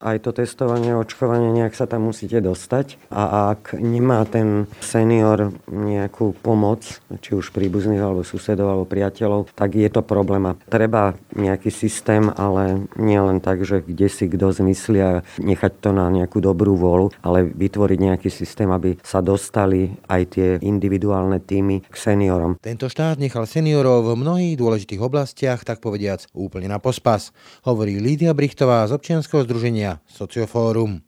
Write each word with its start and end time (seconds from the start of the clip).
Aj 0.00 0.16
to 0.16 0.32
testovanie, 0.32 0.96
očkovanie, 0.96 1.52
nejak 1.52 1.76
sa 1.76 1.84
tam 1.84 2.08
musíte 2.08 2.40
dostať. 2.40 2.96
A 3.12 3.54
ak 3.54 3.76
nemá 3.76 4.24
ten 4.24 4.64
senior 4.80 5.52
nejakú 5.68 6.32
pomoc, 6.40 7.04
či 7.20 7.36
už 7.36 7.52
príbuzných, 7.52 8.00
alebo 8.00 8.24
susedov, 8.24 8.72
alebo 8.72 8.88
priateľov, 8.88 9.52
tak 9.52 9.76
je 9.76 9.92
to 9.92 10.00
problém. 10.00 10.56
Treba 10.72 11.14
nejaký 11.36 11.68
systém, 11.68 12.32
ale 12.32 12.88
nie 12.96 13.20
len 13.20 13.44
tak, 13.44 13.60
že 13.62 13.84
kde 13.84 14.08
si 14.08 14.24
kto 14.26 14.56
zmyslí 14.56 14.98
a 15.04 15.20
nechať 15.36 15.72
to 15.84 15.92
na 15.92 16.08
nejakú 16.08 16.40
dobrú 16.40 16.80
vôľu, 16.80 17.12
ale 17.20 17.44
vytvoriť 17.44 17.98
nejaký 18.00 18.32
systém, 18.32 18.72
aby 18.72 18.96
sa 19.04 19.20
dostali 19.20 20.00
aj 20.08 20.22
tie 20.32 20.48
individuálne 20.64 21.44
týmy 21.44 21.84
k 21.84 21.94
seniorom. 21.94 22.56
Tento 22.64 22.88
štát 22.88 23.20
nechal 23.20 23.44
seniorov 23.44 24.08
v 24.08 24.16
mnohých 24.16 24.56
dôležitých 24.56 25.04
oblastiach, 25.04 25.60
tak 25.60 25.84
povediac, 25.84 26.24
úplne 26.32 26.72
na 26.72 26.80
pospas, 26.80 27.36
hovorí 27.68 28.00
Lídia 28.00 28.32
Brichtová 28.32 28.88
z 28.88 28.96
občianskeho 28.96 29.44
združenia 29.44 29.59
Sociofórum. 30.08 31.04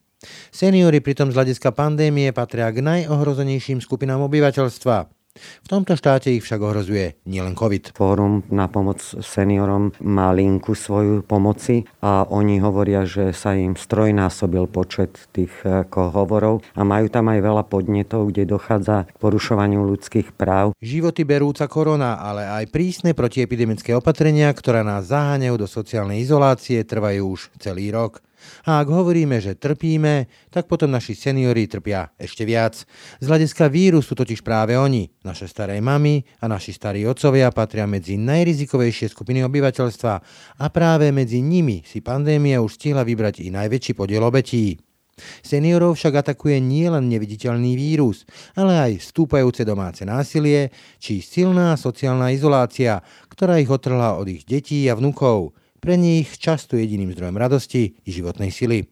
Seniori 0.52 1.00
pritom 1.00 1.32
z 1.32 1.36
hľadiska 1.40 1.74
pandémie 1.74 2.30
patria 2.30 2.70
k 2.70 2.84
najohrozenejším 2.84 3.80
skupinám 3.80 4.22
obyvateľstva. 4.28 4.96
V 5.32 5.64
tomto 5.64 5.96
štáte 5.96 6.28
ich 6.28 6.44
však 6.44 6.60
ohrozuje 6.60 7.16
nielen 7.24 7.56
COVID. 7.56 7.96
Fórum 7.96 8.44
na 8.52 8.68
pomoc 8.68 9.00
seniorom 9.00 9.96
má 10.04 10.28
linku 10.28 10.76
svoju 10.76 11.24
pomoci 11.24 11.88
a 12.04 12.28
oni 12.28 12.60
hovoria, 12.60 13.08
že 13.08 13.32
sa 13.32 13.56
im 13.56 13.72
strojnásobil 13.72 14.68
počet 14.68 15.32
tých 15.32 15.48
ako 15.64 16.12
hovorov 16.12 16.60
a 16.76 16.84
majú 16.84 17.08
tam 17.08 17.32
aj 17.32 17.40
veľa 17.40 17.64
podnetov, 17.64 18.28
kde 18.28 18.44
dochádza 18.44 19.08
k 19.08 19.16
porušovaniu 19.16 19.80
ľudských 19.80 20.36
práv. 20.36 20.76
Životy 20.84 21.24
berúca 21.24 21.64
korona, 21.64 22.20
ale 22.20 22.44
aj 22.44 22.68
prísne 22.68 23.16
protiepidemické 23.16 23.96
opatrenia, 23.96 24.52
ktoré 24.52 24.84
nás 24.84 25.08
zaháňajú 25.08 25.56
do 25.56 25.64
sociálnej 25.64 26.20
izolácie, 26.20 26.84
trvajú 26.84 27.40
už 27.40 27.48
celý 27.56 27.88
rok. 27.88 28.20
A 28.66 28.82
ak 28.82 28.88
hovoríme, 28.88 29.38
že 29.42 29.58
trpíme, 29.58 30.30
tak 30.50 30.70
potom 30.70 30.90
naši 30.90 31.18
seniori 31.18 31.66
trpia 31.66 32.10
ešte 32.14 32.46
viac. 32.46 32.82
Z 33.18 33.24
hľadiska 33.26 33.66
vírusu 33.66 34.14
totiž 34.14 34.42
práve 34.46 34.78
oni, 34.78 35.10
naše 35.26 35.50
staré 35.50 35.82
mamy 35.82 36.22
a 36.42 36.46
naši 36.46 36.74
starí 36.74 37.02
otcovia 37.06 37.50
patria 37.50 37.86
medzi 37.86 38.18
najrizikovejšie 38.18 39.10
skupiny 39.10 39.42
obyvateľstva 39.46 40.14
a 40.58 40.64
práve 40.70 41.10
medzi 41.10 41.42
nimi 41.42 41.82
si 41.82 42.02
pandémia 42.02 42.62
už 42.62 42.78
stihla 42.78 43.02
vybrať 43.02 43.42
i 43.42 43.50
najväčší 43.50 43.92
podiel 43.98 44.22
obetí. 44.22 44.78
Seniorov 45.44 46.00
však 46.00 46.24
atakuje 46.24 46.56
nielen 46.56 47.04
neviditeľný 47.12 47.76
vírus, 47.76 48.24
ale 48.56 48.80
aj 48.80 49.12
stúpajúce 49.12 49.62
domáce 49.62 50.08
násilie 50.08 50.72
či 50.96 51.20
silná 51.20 51.76
sociálna 51.76 52.32
izolácia, 52.32 53.04
ktorá 53.28 53.60
ich 53.60 53.68
otrhla 53.68 54.16
od 54.16 54.26
ich 54.32 54.48
detí 54.48 54.88
a 54.88 54.96
vnukov– 54.96 55.52
pre 55.82 55.98
nich 55.98 56.38
často 56.38 56.78
jediným 56.78 57.10
zdrojom 57.10 57.34
radosti 57.34 57.98
i 58.06 58.10
životnej 58.14 58.54
sily. 58.54 58.86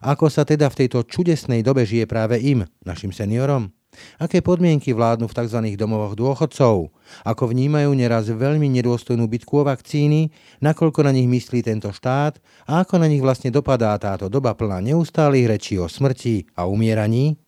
Ako 0.00 0.32
sa 0.32 0.48
teda 0.48 0.72
v 0.72 0.78
tejto 0.80 1.04
čudesnej 1.04 1.60
dobe 1.60 1.84
žije 1.84 2.08
práve 2.08 2.40
im, 2.40 2.64
našim 2.80 3.12
seniorom? 3.12 3.68
Aké 4.16 4.40
podmienky 4.40 4.92
vládnu 4.96 5.28
v 5.28 5.36
tzv. 5.36 5.60
domovoch 5.76 6.16
dôchodcov? 6.16 6.92
Ako 7.24 7.44
vnímajú 7.52 7.92
neraz 7.92 8.28
veľmi 8.28 8.68
nedôstojnú 8.80 9.28
bitku 9.28 9.60
o 9.60 9.68
vakcíny? 9.68 10.32
Nakoľko 10.64 11.04
na 11.04 11.12
nich 11.12 11.28
myslí 11.28 11.60
tento 11.64 11.92
štát? 11.92 12.40
A 12.68 12.84
ako 12.84 13.00
na 13.00 13.08
nich 13.08 13.20
vlastne 13.20 13.52
dopadá 13.52 13.96
táto 14.00 14.32
doba 14.32 14.56
plná 14.56 14.80
neustálých 14.84 15.46
rečí 15.48 15.74
o 15.76 15.88
smrti 15.88 16.48
a 16.56 16.68
umieraní? 16.68 17.40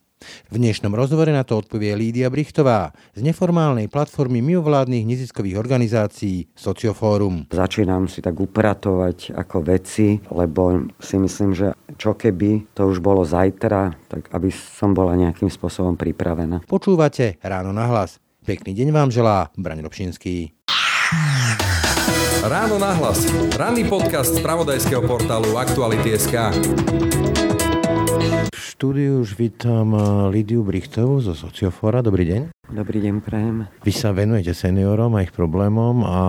V 0.51 0.55
dnešnom 0.59 0.91
rozhovore 0.91 1.31
na 1.31 1.47
to 1.47 1.63
odpovie 1.63 1.95
Lídia 1.95 2.27
Brichtová 2.27 2.91
z 3.15 3.21
neformálnej 3.23 3.87
platformy 3.87 4.43
mimovládnych 4.43 5.07
neziskových 5.07 5.55
organizácií 5.55 6.51
Sociofórum. 6.57 7.47
Začínam 7.53 8.11
si 8.11 8.19
tak 8.19 8.35
upratovať 8.35 9.31
ako 9.31 9.57
veci, 9.63 10.19
lebo 10.27 10.91
si 10.99 11.15
myslím, 11.15 11.55
že 11.55 11.71
čo 11.95 12.19
keby 12.19 12.75
to 12.75 12.91
už 12.91 12.99
bolo 12.99 13.23
zajtra, 13.23 13.95
tak 14.11 14.27
aby 14.35 14.51
som 14.51 14.91
bola 14.91 15.15
nejakým 15.15 15.47
spôsobom 15.47 15.95
pripravená. 15.95 16.67
Počúvate 16.67 17.39
Ráno 17.39 17.71
na 17.71 17.87
hlas. 17.87 18.19
Pekný 18.43 18.75
deň 18.75 18.89
vám 18.91 19.09
želá 19.13 19.53
Braň 19.55 19.85
Robšinský. 19.85 20.51
Ráno 22.39 22.79
na 22.79 22.95
hlas. 22.95 23.27
Ranný 23.59 23.83
podcast 23.85 24.31
z 24.35 24.39
pravodajského 24.39 25.03
portálu 25.03 25.59
Aktuality.sk 25.59 27.28
štúdiu 28.79 29.19
už 29.19 29.35
vítam 29.35 29.91
eh, 29.91 30.31
Lidiu 30.31 30.63
Brichtovú 30.63 31.19
zo 31.19 31.35
Sociofora. 31.35 31.99
Dobrý 31.99 32.23
deň. 32.23 32.41
Dobrý 32.71 33.03
deň, 33.03 33.19
prajem. 33.19 33.67
Vy 33.83 33.91
sa 33.91 34.15
venujete 34.15 34.55
seniorom 34.55 35.19
a 35.19 35.27
ich 35.27 35.35
problémom 35.35 36.07
a 36.07 36.19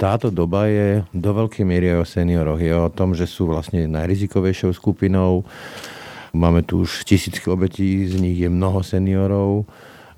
táto 0.00 0.32
doba 0.32 0.64
je 0.64 1.04
do 1.12 1.30
veľkej 1.36 1.60
miery 1.60 1.92
o 1.92 2.08
senioroch. 2.08 2.56
Je 2.56 2.72
o 2.72 2.88
tom, 2.88 3.12
že 3.12 3.28
sú 3.28 3.52
vlastne 3.52 3.84
najrizikovejšou 3.84 4.72
skupinou. 4.72 5.44
Máme 6.32 6.64
tu 6.64 6.88
už 6.88 7.04
tisícky 7.04 7.52
obetí, 7.52 8.08
z 8.08 8.16
nich 8.16 8.40
je 8.40 8.48
mnoho 8.48 8.80
seniorov. 8.80 9.68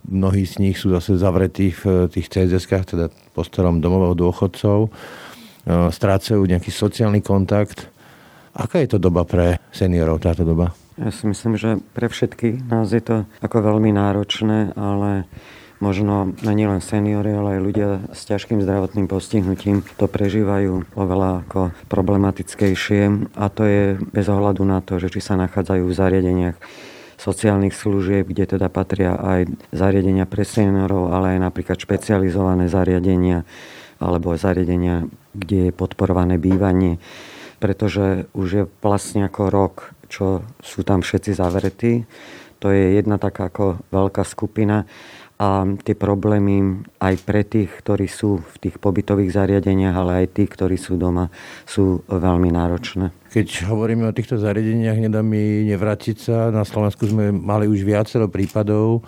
Mnohí 0.07 0.47
z 0.47 0.63
nich 0.63 0.79
sú 0.79 0.95
zase 0.95 1.19
zavretí 1.19 1.75
v 1.75 2.07
tých 2.07 2.31
CZS-kách, 2.31 2.95
teda 2.95 3.11
postorom 3.35 3.83
domového 3.83 4.15
dôchodcov. 4.15 4.87
Eh, 4.87 5.91
strácajú 5.91 6.47
nejaký 6.47 6.71
sociálny 6.71 7.27
kontakt. 7.27 7.91
Aká 8.55 8.79
je 8.87 8.95
to 8.95 9.03
doba 9.03 9.27
pre 9.27 9.59
seniorov, 9.75 10.23
táto 10.23 10.47
doba? 10.47 10.86
Ja 10.97 11.13
si 11.13 11.29
myslím, 11.29 11.61
že 11.61 11.77
pre 11.93 12.09
všetky 12.09 12.73
nás 12.73 12.89
je 12.89 13.05
to 13.05 13.29
ako 13.45 13.61
veľmi 13.61 13.93
náročné, 13.93 14.73
ale 14.73 15.29
možno 15.77 16.33
nielen 16.41 16.81
seniory, 16.81 17.37
ale 17.37 17.61
aj 17.61 17.61
ľudia 17.61 17.89
s 18.17 18.25
ťažkým 18.25 18.65
zdravotným 18.65 19.05
postihnutím 19.05 19.85
to 20.01 20.09
prežívajú 20.09 20.89
oveľa 20.97 21.45
ako 21.45 21.77
problematickejšie. 21.93 23.33
A 23.37 23.45
to 23.53 23.69
je 23.69 24.01
bez 24.01 24.25
ohľadu 24.25 24.65
na 24.65 24.81
to, 24.81 24.97
že 24.97 25.13
či 25.13 25.21
sa 25.21 25.37
nachádzajú 25.37 25.85
v 25.85 25.99
zariadeniach 26.01 26.57
sociálnych 27.21 27.77
služieb, 27.77 28.29
kde 28.29 28.57
teda 28.57 28.73
patria 28.73 29.17
aj 29.17 29.53
zariadenia 29.77 30.25
pre 30.25 30.49
seniorov, 30.49 31.13
ale 31.13 31.37
aj 31.37 31.49
napríklad 31.49 31.77
špecializované 31.77 32.73
zariadenia 32.73 33.45
alebo 34.01 34.37
zariadenia, 34.37 35.09
kde 35.33 35.69
je 35.69 35.73
podporované 35.77 36.37
bývanie. 36.41 37.01
Pretože 37.57 38.29
už 38.37 38.49
je 38.53 38.65
vlastne 38.85 39.25
ako 39.25 39.49
rok 39.49 39.96
čo 40.07 40.47
sú 40.63 40.83
tam 40.83 41.03
všetci 41.03 41.31
zavretí. 41.37 42.07
To 42.65 42.73
je 42.73 42.97
jedna 42.97 43.21
taká 43.21 43.53
ako 43.53 43.85
veľká 43.93 44.25
skupina 44.25 44.89
a 45.37 45.69
tie 45.85 45.93
problémy 45.93 46.81
aj 46.97 47.15
pre 47.29 47.45
tých, 47.45 47.69
ktorí 47.85 48.09
sú 48.09 48.41
v 48.41 48.57
tých 48.57 48.81
pobytových 48.81 49.37
zariadeniach, 49.37 49.93
ale 49.93 50.25
aj 50.25 50.27
tí, 50.33 50.49
ktorí 50.49 50.81
sú 50.81 50.97
doma, 50.97 51.29
sú 51.69 52.01
veľmi 52.09 52.49
náročné. 52.49 53.13
Keď 53.37 53.69
hovoríme 53.69 54.09
o 54.09 54.17
týchto 54.17 54.41
zariadeniach, 54.41 54.97
nedá 54.97 55.21
mi 55.21 55.69
nevrátiť 55.69 56.17
sa. 56.17 56.49
Na 56.49 56.65
Slovensku 56.65 57.05
sme 57.05 57.37
mali 57.37 57.69
už 57.69 57.85
viacero 57.85 58.33
prípadov, 58.33 59.05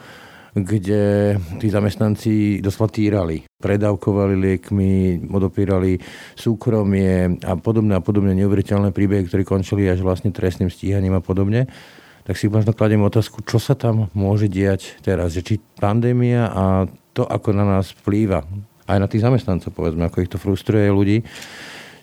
kde 0.54 1.34
tí 1.60 1.66
zamestnanci 1.68 2.64
doslova 2.64 2.88
týrali. 2.92 3.44
Predávkovali 3.58 4.34
liekmi, 4.38 5.26
odopírali 5.28 5.98
súkromie 6.38 7.40
a 7.44 7.58
podobné 7.58 7.98
a 7.98 8.04
podobné 8.04 8.32
neuveriteľné 8.38 8.94
príbehy, 8.94 9.28
ktoré 9.28 9.42
končili 9.44 9.88
až 9.88 10.00
vlastne 10.00 10.32
trestným 10.32 10.72
stíhaním 10.72 11.18
a 11.18 11.24
podobne 11.24 11.68
tak 12.28 12.36
si 12.36 12.52
možno 12.52 12.76
kladiem 12.76 13.00
otázku, 13.00 13.40
čo 13.40 13.56
sa 13.56 13.72
tam 13.72 14.12
môže 14.12 14.52
diať 14.52 15.00
teraz. 15.00 15.32
Že 15.32 15.40
či 15.48 15.54
pandémia 15.80 16.52
a 16.52 16.84
to, 17.16 17.24
ako 17.24 17.56
na 17.56 17.64
nás 17.64 17.96
vplýva, 18.04 18.44
aj 18.84 18.98
na 19.00 19.08
tých 19.08 19.24
zamestnancov, 19.24 19.72
povedzme, 19.72 20.04
ako 20.04 20.20
ich 20.20 20.28
to 20.28 20.36
frustruje 20.36 20.92
ľudí, 20.92 21.24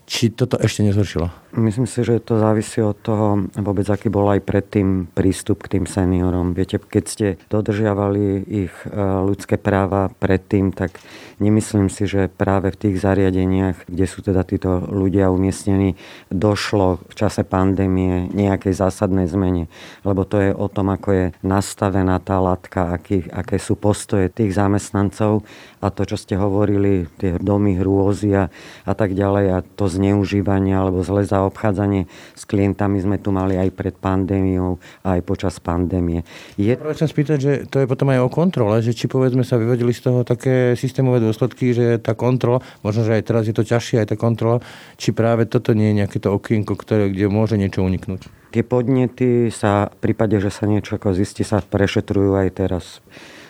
či 0.05 0.29
toto 0.29 0.61
ešte 0.61 0.85
nezhoršilo? 0.85 1.45
Myslím 1.55 1.87
si, 1.87 2.03
že 2.03 2.19
to 2.19 2.35
závisí 2.35 2.83
od 2.83 2.99
toho, 2.99 3.47
vôbec 3.55 3.87
aký 3.87 4.11
bol 4.11 4.27
aj 4.27 4.43
predtým 4.43 5.07
prístup 5.07 5.63
k 5.63 5.79
tým 5.79 5.85
seniorom. 5.87 6.51
Viete, 6.51 6.77
keď 6.83 7.03
ste 7.07 7.27
dodržiavali 7.47 8.43
ich 8.43 8.75
e, 8.83 8.91
ľudské 9.23 9.55
práva 9.55 10.11
predtým, 10.19 10.75
tak 10.75 10.99
nemyslím 11.39 11.87
si, 11.87 12.11
že 12.11 12.27
práve 12.27 12.75
v 12.75 12.79
tých 12.83 12.95
zariadeniach, 12.99 13.87
kde 13.87 14.05
sú 14.05 14.19
teda 14.19 14.43
títo 14.43 14.83
ľudia 14.83 15.31
umiestnení, 15.31 15.95
došlo 16.27 16.99
v 17.07 17.13
čase 17.15 17.47
pandémie 17.47 18.27
nejakej 18.35 18.75
zásadnej 18.75 19.31
zmene. 19.31 19.71
Lebo 20.03 20.27
to 20.27 20.43
je 20.43 20.51
o 20.51 20.67
tom, 20.67 20.91
ako 20.91 21.09
je 21.15 21.25
nastavená 21.39 22.19
tá 22.19 22.35
latka, 22.43 22.99
aký, 22.99 23.31
aké 23.31 23.63
sú 23.63 23.79
postoje 23.79 24.27
tých 24.27 24.59
zamestnancov 24.59 25.47
a 25.79 25.87
to, 25.87 26.03
čo 26.03 26.19
ste 26.19 26.35
hovorili, 26.35 27.07
tie 27.15 27.39
domy 27.39 27.79
hrôzy 27.79 28.35
a, 28.35 28.51
a 28.83 28.91
tak 28.91 29.15
ďalej 29.15 29.45
a 29.55 29.57
to 29.63 29.87
zneužívanie 29.95 30.75
alebo 30.75 31.01
zle 31.01 31.23
obchádzanie 31.25 32.05
s 32.35 32.43
klientami 32.43 32.99
sme 32.99 33.17
tu 33.17 33.31
mali 33.31 33.55
aj 33.55 33.71
pred 33.73 33.95
pandémiou, 33.95 34.77
aj 35.07 35.19
počas 35.23 35.57
pandémie. 35.63 36.27
Je... 36.59 36.75
Chcem 36.75 37.09
spýtať, 37.09 37.37
že 37.39 37.51
to 37.65 37.81
je 37.81 37.89
potom 37.89 38.11
aj 38.11 38.19
o 38.21 38.29
kontrole, 38.29 38.83
že 38.83 38.91
či 38.91 39.07
povedzme 39.07 39.41
sa 39.47 39.55
vyvodili 39.55 39.95
z 39.95 40.11
toho 40.11 40.19
také 40.27 40.75
systémové 40.75 41.23
dôsledky, 41.23 41.71
že 41.71 41.97
tá 42.03 42.13
kontrola, 42.13 42.59
možno, 42.83 43.07
že 43.07 43.15
aj 43.15 43.23
teraz 43.23 43.43
je 43.47 43.55
to 43.55 43.63
ťažšie, 43.63 44.03
aj 44.03 44.13
tá 44.13 44.17
kontrola, 44.19 44.59
či 44.99 45.15
práve 45.15 45.47
toto 45.47 45.71
nie 45.71 45.95
je 45.95 46.05
nejaké 46.05 46.17
to 46.19 46.35
okienko, 46.35 46.75
ktoré, 46.75 47.09
kde 47.09 47.31
môže 47.31 47.55
niečo 47.55 47.81
uniknúť. 47.81 48.27
Tie 48.55 48.63
podnety 48.63 49.51
sa 49.51 49.91
v 49.91 49.97
prípade, 49.99 50.39
že 50.39 50.47
sa 50.47 50.63
niečo 50.63 50.95
ako 50.95 51.11
zistí, 51.11 51.43
sa 51.43 51.59
prešetrujú 51.59 52.39
aj 52.39 52.47
teraz 52.55 53.03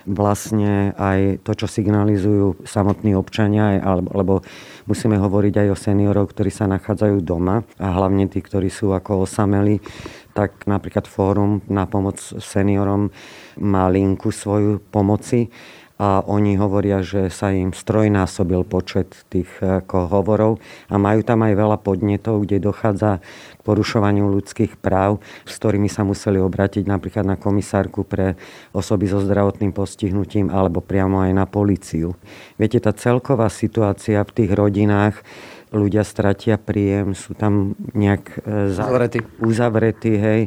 vlastne 0.06 0.94
aj 0.96 1.42
to, 1.42 1.52
čo 1.58 1.68
signalizujú 1.70 2.66
samotní 2.66 3.18
občania, 3.18 3.82
alebo 3.82 4.46
musíme 4.86 5.18
hovoriť 5.18 5.66
aj 5.66 5.68
o 5.74 5.78
seniorov, 5.78 6.32
ktorí 6.32 6.54
sa 6.54 6.70
nachádzajú 6.70 7.22
doma 7.26 7.66
a 7.82 7.88
hlavne 7.90 8.30
tí, 8.30 8.40
ktorí 8.40 8.70
sú 8.70 8.94
ako 8.94 9.26
osameli, 9.26 9.82
tak 10.38 10.70
napríklad 10.70 11.10
Fórum 11.10 11.66
na 11.72 11.90
pomoc 11.90 12.22
seniorom 12.22 13.10
má 13.58 13.88
linku 13.90 14.30
svoju 14.30 14.84
pomoci 14.94 15.50
a 15.96 16.20
oni 16.28 16.60
hovoria, 16.60 17.00
že 17.00 17.32
sa 17.32 17.56
im 17.56 17.72
strojnásobil 17.72 18.68
počet 18.68 19.16
tých 19.32 19.48
ako 19.64 20.12
hovorov 20.12 20.52
a 20.92 21.00
majú 21.00 21.24
tam 21.24 21.48
aj 21.48 21.54
veľa 21.56 21.78
podnetov, 21.80 22.44
kde 22.44 22.60
dochádza 22.60 23.24
k 23.56 23.62
porušovaniu 23.64 24.28
ľudských 24.28 24.76
práv, 24.76 25.24
s 25.48 25.56
ktorými 25.56 25.88
sa 25.88 26.04
museli 26.04 26.44
obrátiť 26.44 26.84
napríklad 26.84 27.24
na 27.24 27.40
komisárku 27.40 28.04
pre 28.04 28.36
osoby 28.76 29.08
so 29.08 29.24
zdravotným 29.24 29.72
postihnutím 29.72 30.52
alebo 30.52 30.84
priamo 30.84 31.24
aj 31.24 31.32
na 31.32 31.48
políciu. 31.48 32.20
Viete, 32.60 32.84
tá 32.84 32.92
celková 32.92 33.48
situácia 33.48 34.20
v 34.28 34.36
tých 34.36 34.52
rodinách 34.52 35.24
ľudia 35.76 36.08
stratia 36.08 36.56
príjem, 36.56 37.14
sú 37.14 37.36
tam 37.36 37.76
nejak 37.92 38.24
e, 38.42 38.72
uzavretí. 38.72 39.20
uzavretí 39.44 40.14
hej, 40.16 40.42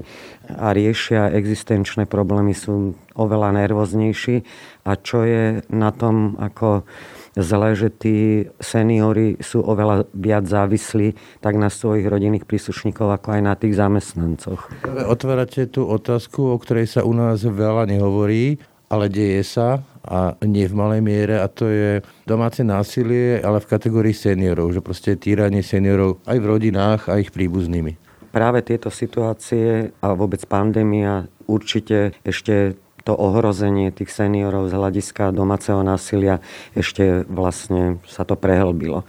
a 0.49 0.73
riešia 0.73 1.29
existenčné 1.37 2.09
problémy, 2.09 2.57
sú 2.57 2.97
oveľa 3.13 3.53
nervóznejší. 3.61 4.43
A 4.89 4.97
čo 4.97 5.29
je 5.29 5.61
na 5.69 5.93
tom 5.93 6.41
ako 6.41 6.89
zle, 7.37 7.77
že 7.77 7.89
tí 7.93 8.17
seniory 8.59 9.39
sú 9.39 9.61
oveľa 9.61 10.09
viac 10.17 10.49
závislí 10.49 11.15
tak 11.45 11.55
na 11.61 11.69
svojich 11.69 12.09
rodinných 12.09 12.49
príslušníkov, 12.49 13.07
ako 13.13 13.39
aj 13.39 13.43
na 13.45 13.55
tých 13.55 13.77
zamestnancoch. 13.79 14.73
Otvárate 15.07 15.69
tú 15.69 15.87
otázku, 15.87 16.51
o 16.51 16.57
ktorej 16.57 16.89
sa 16.89 17.05
u 17.05 17.13
nás 17.13 17.45
veľa 17.45 17.87
nehovorí, 17.87 18.59
ale 18.89 19.13
deje 19.13 19.45
sa 19.45 19.85
a 20.05 20.33
nie 20.45 20.65
v 20.65 20.75
malej 20.77 21.01
miere 21.05 21.37
a 21.41 21.47
to 21.49 21.69
je 21.69 22.01
domáce 22.25 22.65
násilie, 22.65 23.41
ale 23.45 23.61
v 23.61 23.71
kategórii 23.71 24.17
seniorov, 24.17 24.73
že 24.73 24.81
proste 24.81 25.21
týranie 25.21 25.61
seniorov 25.61 26.25
aj 26.25 26.37
v 26.41 26.49
rodinách 26.49 27.13
a 27.13 27.21
ich 27.21 27.29
príbuznými. 27.29 28.01
Práve 28.33 28.65
tieto 28.65 28.89
situácie 28.89 29.93
a 30.01 30.13
vôbec 30.17 30.41
pandémia 30.49 31.29
určite 31.49 32.17
ešte 32.25 32.77
to 33.09 33.17
ohrozenie 33.17 33.89
tých 33.89 34.13
seniorov 34.13 34.69
z 34.69 34.77
hľadiska 34.77 35.33
domáceho 35.33 35.81
násilia 35.81 36.45
ešte 36.77 37.25
vlastne 37.25 38.05
sa 38.05 38.29
to 38.29 38.37
prehlbilo. 38.37 39.09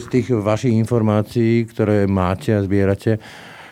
Z 0.00 0.08
tých 0.08 0.32
vašich 0.32 0.72
informácií, 0.72 1.68
ktoré 1.68 2.08
máte 2.08 2.56
a 2.56 2.64
zbierate, 2.64 3.20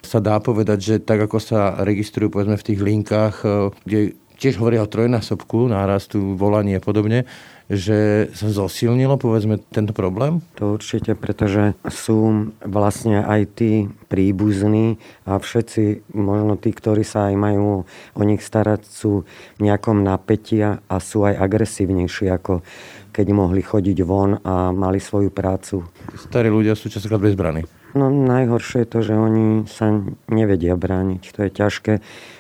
sa 0.05 0.19
dá 0.21 0.43
povedať, 0.43 0.79
že 0.83 0.95
tak 1.01 1.25
ako 1.25 1.39
sa 1.41 1.81
registrujú 1.81 2.29
povedzme 2.29 2.61
v 2.61 2.67
tých 2.69 2.81
linkách, 2.85 3.37
eh, 3.47 3.51
kde 3.87 4.01
tiež 4.43 4.59
hovoria 4.59 4.83
o 4.83 4.91
trojnásobku 4.91 5.71
nárastu 5.71 6.35
volanie 6.35 6.77
a 6.77 6.83
podobne, 6.83 7.31
že 7.71 8.27
sa 8.35 8.51
zosilnilo, 8.51 9.15
povedzme, 9.23 9.63
tento 9.71 9.95
problém? 9.95 10.43
To 10.59 10.75
určite, 10.75 11.15
pretože 11.15 11.79
sú 11.87 12.51
vlastne 12.59 13.23
aj 13.23 13.41
tí 13.55 13.87
príbuzní 14.11 14.99
a 15.23 15.39
všetci, 15.39 16.11
možno 16.11 16.59
tí, 16.59 16.75
ktorí 16.75 17.07
sa 17.07 17.31
aj 17.31 17.35
majú 17.39 17.87
o 18.19 18.23
nich 18.27 18.43
starať, 18.43 18.83
sú 18.83 19.23
v 19.57 19.61
nejakom 19.63 20.03
napätí 20.03 20.59
a 20.67 20.97
sú 20.99 21.23
aj 21.23 21.39
agresívnejší, 21.39 22.35
ako 22.35 22.67
keď 23.15 23.27
mohli 23.31 23.63
chodiť 23.63 23.99
von 24.03 24.43
a 24.43 24.75
mali 24.75 24.99
svoju 24.99 25.31
prácu. 25.31 25.87
Starí 26.19 26.51
ľudia 26.51 26.75
sú 26.75 26.91
častokrát 26.91 27.23
bezbraní. 27.23 27.82
No 27.93 28.09
najhoršie 28.09 28.85
je 28.85 28.89
to, 28.89 28.99
že 29.05 29.15
oni 29.15 29.69
sa 29.69 29.93
nevedia 30.33 30.77
brániť. 30.81 31.23
To 31.37 31.39
je 31.45 31.51
ťažké. 31.53 31.93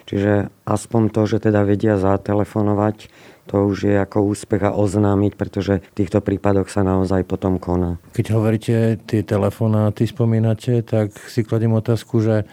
Čiže 0.08 0.48
aspoň 0.64 1.02
to, 1.12 1.22
že 1.28 1.44
teda 1.44 1.64
vedia 1.68 2.00
zatelefonovať, 2.00 3.12
to 3.50 3.68
už 3.68 3.90
je 3.90 3.96
ako 3.98 4.32
úspech 4.32 4.62
a 4.64 4.72
oznámiť, 4.72 5.32
pretože 5.36 5.82
v 5.82 5.96
týchto 5.98 6.24
prípadoch 6.24 6.72
sa 6.72 6.86
naozaj 6.86 7.28
potom 7.28 7.60
koná. 7.60 8.00
Keď 8.16 8.26
hovoríte 8.32 8.76
tie 9.04 9.20
telefonáty, 9.20 10.08
spomínate, 10.08 10.80
tak 10.86 11.12
si 11.28 11.44
kladím 11.44 11.76
otázku, 11.76 12.22
že 12.22 12.48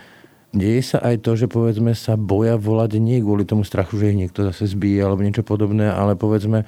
Deje 0.49 0.81
sa 0.81 0.97
aj 1.05 1.21
to, 1.21 1.37
že 1.37 1.45
povedzme 1.45 1.93
sa 1.93 2.17
boja 2.17 2.57
volať 2.57 2.97
nie 2.97 3.21
kvôli 3.21 3.45
tomu 3.45 3.61
strachu, 3.61 4.01
že 4.01 4.09
ich 4.09 4.17
niekto 4.17 4.49
zase 4.49 4.65
zbije 4.65 5.05
alebo 5.05 5.21
niečo 5.21 5.45
podobné, 5.45 5.93
ale 5.93 6.17
povedzme 6.17 6.65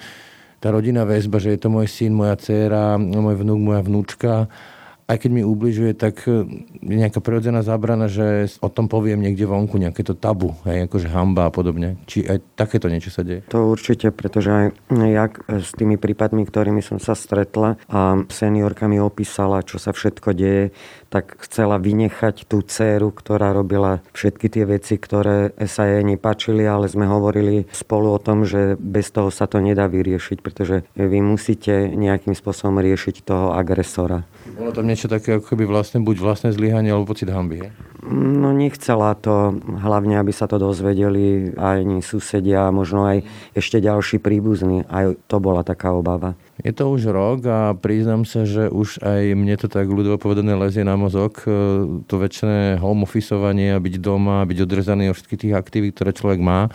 tá 0.62 0.69
rodina 0.69 1.01
väzba, 1.01 1.42
že 1.42 1.57
je 1.57 1.60
to 1.66 1.74
môj 1.74 1.89
syn, 1.89 2.13
moja 2.13 2.38
dcéra, 2.38 3.01
môj 3.01 3.42
vnúk, 3.42 3.57
moja 3.57 3.81
vnúčka 3.81 4.54
aj 5.11 5.27
keď 5.27 5.31
mi 5.35 5.43
ubližuje, 5.43 5.91
tak 5.91 6.23
e, 6.23 6.47
je 6.79 6.95
nejaká 6.95 7.19
prirodzená 7.19 7.59
zábrana, 7.67 8.07
že 8.07 8.47
o 8.63 8.71
tom 8.71 8.87
poviem 8.87 9.19
niekde 9.19 9.43
vonku, 9.43 9.75
nejaké 9.75 10.07
to 10.07 10.15
tabu, 10.15 10.55
hej, 10.63 10.87
akože 10.87 11.11
hamba 11.11 11.51
a 11.51 11.51
podobne. 11.51 11.99
Či 12.07 12.23
aj 12.23 12.37
takéto 12.55 12.87
niečo 12.87 13.11
sa 13.11 13.27
deje? 13.27 13.43
To 13.51 13.67
určite, 13.67 14.15
pretože 14.15 14.47
aj 14.47 14.65
jak 14.87 15.43
s 15.51 15.75
tými 15.75 15.99
prípadmi, 15.99 16.47
ktorými 16.47 16.79
som 16.79 17.03
sa 17.03 17.11
stretla 17.11 17.75
a 17.91 18.23
seniorka 18.31 18.87
mi 18.87 19.03
opísala, 19.03 19.67
čo 19.67 19.75
sa 19.75 19.91
všetko 19.91 20.31
deje, 20.31 20.71
tak 21.11 21.43
chcela 21.43 21.75
vynechať 21.75 22.47
tú 22.47 22.63
dceru, 22.63 23.11
ktorá 23.11 23.51
robila 23.51 23.99
všetky 24.15 24.47
tie 24.47 24.63
veci, 24.63 24.95
ktoré 24.95 25.51
sa 25.67 25.83
jej 25.83 26.07
nepačili, 26.07 26.63
ale 26.63 26.87
sme 26.87 27.03
hovorili 27.03 27.67
spolu 27.75 28.15
o 28.15 28.23
tom, 28.23 28.47
že 28.47 28.79
bez 28.79 29.11
toho 29.11 29.27
sa 29.27 29.43
to 29.51 29.59
nedá 29.59 29.91
vyriešiť, 29.91 30.39
pretože 30.39 30.87
vy 30.95 31.19
musíte 31.19 31.91
nejakým 31.91 32.31
spôsobom 32.31 32.79
riešiť 32.79 33.27
toho 33.27 33.51
agresora. 33.51 34.23
Bolo 34.57 34.71
tam 34.75 34.88
niečo 34.88 35.07
také, 35.07 35.39
ako 35.39 35.56
keby 35.56 35.63
vlastne, 35.68 36.03
buď 36.03 36.18
vlastné 36.19 36.50
zlyhanie, 36.51 36.92
alebo 36.92 37.12
pocit 37.12 37.31
hamby, 37.31 37.68
he? 37.68 37.69
No 38.12 38.50
nechcela 38.50 39.13
to, 39.13 39.56
hlavne 39.62 40.18
aby 40.18 40.33
sa 40.33 40.50
to 40.50 40.57
dozvedeli 40.57 41.53
aj 41.53 42.01
susedia 42.01 42.65
a 42.65 42.74
možno 42.74 43.06
aj 43.06 43.21
ešte 43.53 43.77
ďalší 43.77 44.18
príbuzní. 44.18 44.89
Aj 44.89 45.13
to 45.30 45.38
bola 45.38 45.62
taká 45.62 45.94
obava. 45.94 46.33
Je 46.65 46.74
to 46.74 46.89
už 46.89 47.13
rok 47.13 47.45
a 47.45 47.77
priznám 47.77 48.25
sa, 48.25 48.42
že 48.45 48.69
už 48.69 49.06
aj 49.06 49.38
mne 49.38 49.56
to 49.57 49.69
tak 49.69 49.86
ľudovo 49.86 50.18
povedané 50.18 50.57
lezie 50.57 50.81
na 50.81 50.97
mozog. 50.97 51.45
E, 51.45 51.50
to 52.09 52.15
väčšie 52.18 52.81
home 52.81 53.06
officeovanie 53.06 53.77
a 53.77 53.81
byť 53.81 53.95
doma, 54.01 54.45
byť 54.50 54.57
odrezaný 54.65 55.13
od 55.13 55.18
všetkých 55.18 55.42
tých 55.47 55.57
aktivít, 55.57 55.94
ktoré 55.97 56.12
človek 56.13 56.42
má 56.42 56.74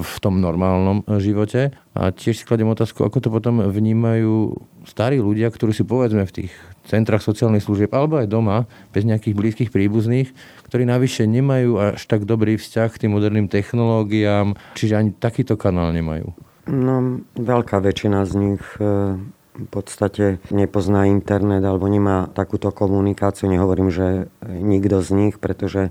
v 0.00 0.16
tom 0.22 0.38
normálnom 0.38 1.02
živote. 1.18 1.74
A 1.92 2.14
tiež 2.14 2.40
si 2.40 2.44
kladiem 2.46 2.70
otázku, 2.70 3.02
ako 3.02 3.18
to 3.18 3.28
potom 3.28 3.60
vnímajú 3.66 4.54
starí 4.86 5.20
ľudia, 5.20 5.50
ktorí 5.50 5.74
si 5.74 5.84
povedzme 5.84 6.24
v 6.24 6.34
tých 6.44 6.52
centrách 6.88 7.20
sociálnych 7.20 7.62
služieb 7.66 7.92
alebo 7.92 8.16
aj 8.16 8.32
doma, 8.32 8.64
bez 8.96 9.04
nejakých 9.04 9.36
blízkych 9.36 9.70
príbuzných, 9.70 10.32
ktorí 10.70 10.88
navyše 10.88 11.28
nemajú 11.28 11.96
až 11.96 12.00
tak 12.08 12.24
dobrý 12.24 12.56
vzťah 12.56 12.88
k 12.88 13.00
tým 13.04 13.12
moderným 13.12 13.52
technológiám, 13.52 14.56
čiže 14.78 14.96
ani 14.96 15.10
takýto 15.12 15.60
kanál 15.60 15.92
nemajú. 15.92 16.32
No, 16.68 17.24
veľká 17.36 17.80
väčšina 17.80 18.28
z 18.28 18.32
nich 18.36 18.62
e, 18.76 19.16
v 19.58 19.66
podstate 19.72 20.38
nepozná 20.52 21.08
internet 21.08 21.64
alebo 21.64 21.88
nemá 21.88 22.28
takúto 22.30 22.70
komunikáciu. 22.70 23.48
Nehovorím, 23.48 23.88
že 23.88 24.28
nikto 24.44 25.00
z 25.00 25.10
nich, 25.16 25.34
pretože 25.40 25.90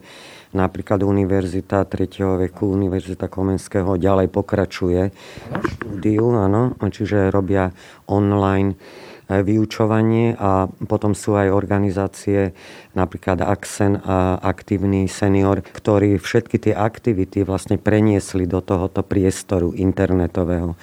Napríklad 0.58 1.06
Univerzita 1.06 1.86
3. 1.86 2.50
veku, 2.50 2.74
Univerzita 2.74 3.30
Komenského 3.30 3.94
ďalej 3.94 4.34
pokračuje 4.34 5.14
štúdiu, 5.54 6.34
áno, 6.34 6.74
čiže 6.82 7.30
robia 7.30 7.70
online 8.10 8.74
e, 8.74 9.46
vyučovanie 9.46 10.34
a 10.34 10.66
potom 10.90 11.14
sú 11.14 11.38
aj 11.38 11.54
organizácie, 11.54 12.58
napríklad 12.98 13.46
Axen 13.46 14.02
a 14.02 14.42
Aktívny 14.42 15.06
senior, 15.06 15.62
ktorí 15.62 16.18
všetky 16.18 16.58
tie 16.58 16.74
aktivity 16.74 17.46
vlastne 17.46 17.78
preniesli 17.78 18.50
do 18.50 18.58
tohoto 18.58 19.06
priestoru 19.06 19.78
internetového 19.78 20.74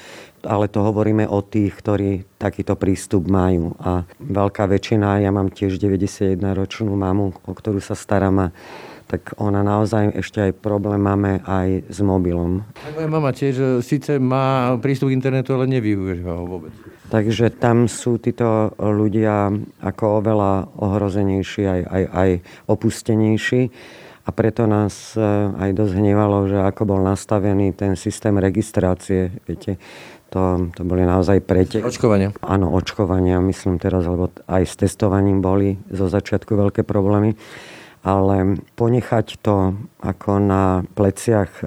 ale 0.45 0.69
to 0.69 0.85
hovoríme 0.85 1.25
o 1.25 1.41
tých, 1.41 1.73
ktorí 1.73 2.29
takýto 2.37 2.77
prístup 2.77 3.33
majú. 3.33 3.73
A 3.81 4.05
veľká 4.21 4.69
väčšina, 4.69 5.25
ja 5.25 5.33
mám 5.33 5.49
tiež 5.49 5.81
91-ročnú 5.81 6.93
mamu, 6.93 7.33
o 7.49 7.53
ktorú 7.57 7.81
sa 7.81 7.97
starám 7.97 8.37
a 8.37 8.53
tak 9.05 9.37
ona 9.37 9.61
naozaj 9.61 10.17
ešte 10.17 10.51
aj 10.51 10.53
problém 10.65 10.97
máme 10.97 11.45
aj 11.45 11.93
s 11.93 11.99
mobilom. 12.01 12.65
Moja 12.97 13.09
mama 13.09 13.31
tiež 13.37 13.55
e, 13.57 13.65
síce 13.85 14.17
má 14.17 14.75
prístup 14.81 15.13
k 15.13 15.17
internetu, 15.17 15.53
ale 15.53 15.69
nevyužíva 15.69 16.33
ho 16.41 16.45
vôbec. 16.49 16.73
Takže 17.13 17.53
tam 17.53 17.85
sú 17.85 18.17
títo 18.17 18.73
ľudia 18.81 19.53
ako 19.85 20.25
oveľa 20.25 20.53
ohrozenejší, 20.81 21.63
aj, 21.69 21.81
aj, 21.85 22.05
aj 22.11 22.31
opustenejší. 22.67 23.63
A 24.25 24.33
preto 24.33 24.65
nás 24.65 25.13
e, 25.15 25.21
aj 25.53 25.71
dosť 25.77 26.01
hnevalo, 26.01 26.49
že 26.49 26.59
ako 26.65 26.83
bol 26.89 27.01
nastavený 27.05 27.77
ten 27.77 27.93
systém 27.93 28.33
registrácie. 28.41 29.37
Viete, 29.45 29.77
to, 30.33 30.73
to 30.73 30.83
boli 30.83 31.05
naozaj 31.05 31.45
pretek. 31.45 31.85
Očkovania. 31.85 32.33
Áno, 32.41 32.73
očkovania, 32.73 33.37
myslím 33.45 33.77
teraz, 33.77 34.09
lebo 34.09 34.33
aj 34.49 34.65
s 34.65 34.75
testovaním 34.81 35.45
boli 35.45 35.77
zo 35.93 36.09
začiatku 36.09 36.57
veľké 36.57 36.89
problémy 36.89 37.37
ale 38.05 38.61
ponechať 38.77 39.41
to 39.41 39.73
ako 40.05 40.37
na 40.37 40.85
pleciach 40.93 41.51
e, 41.57 41.61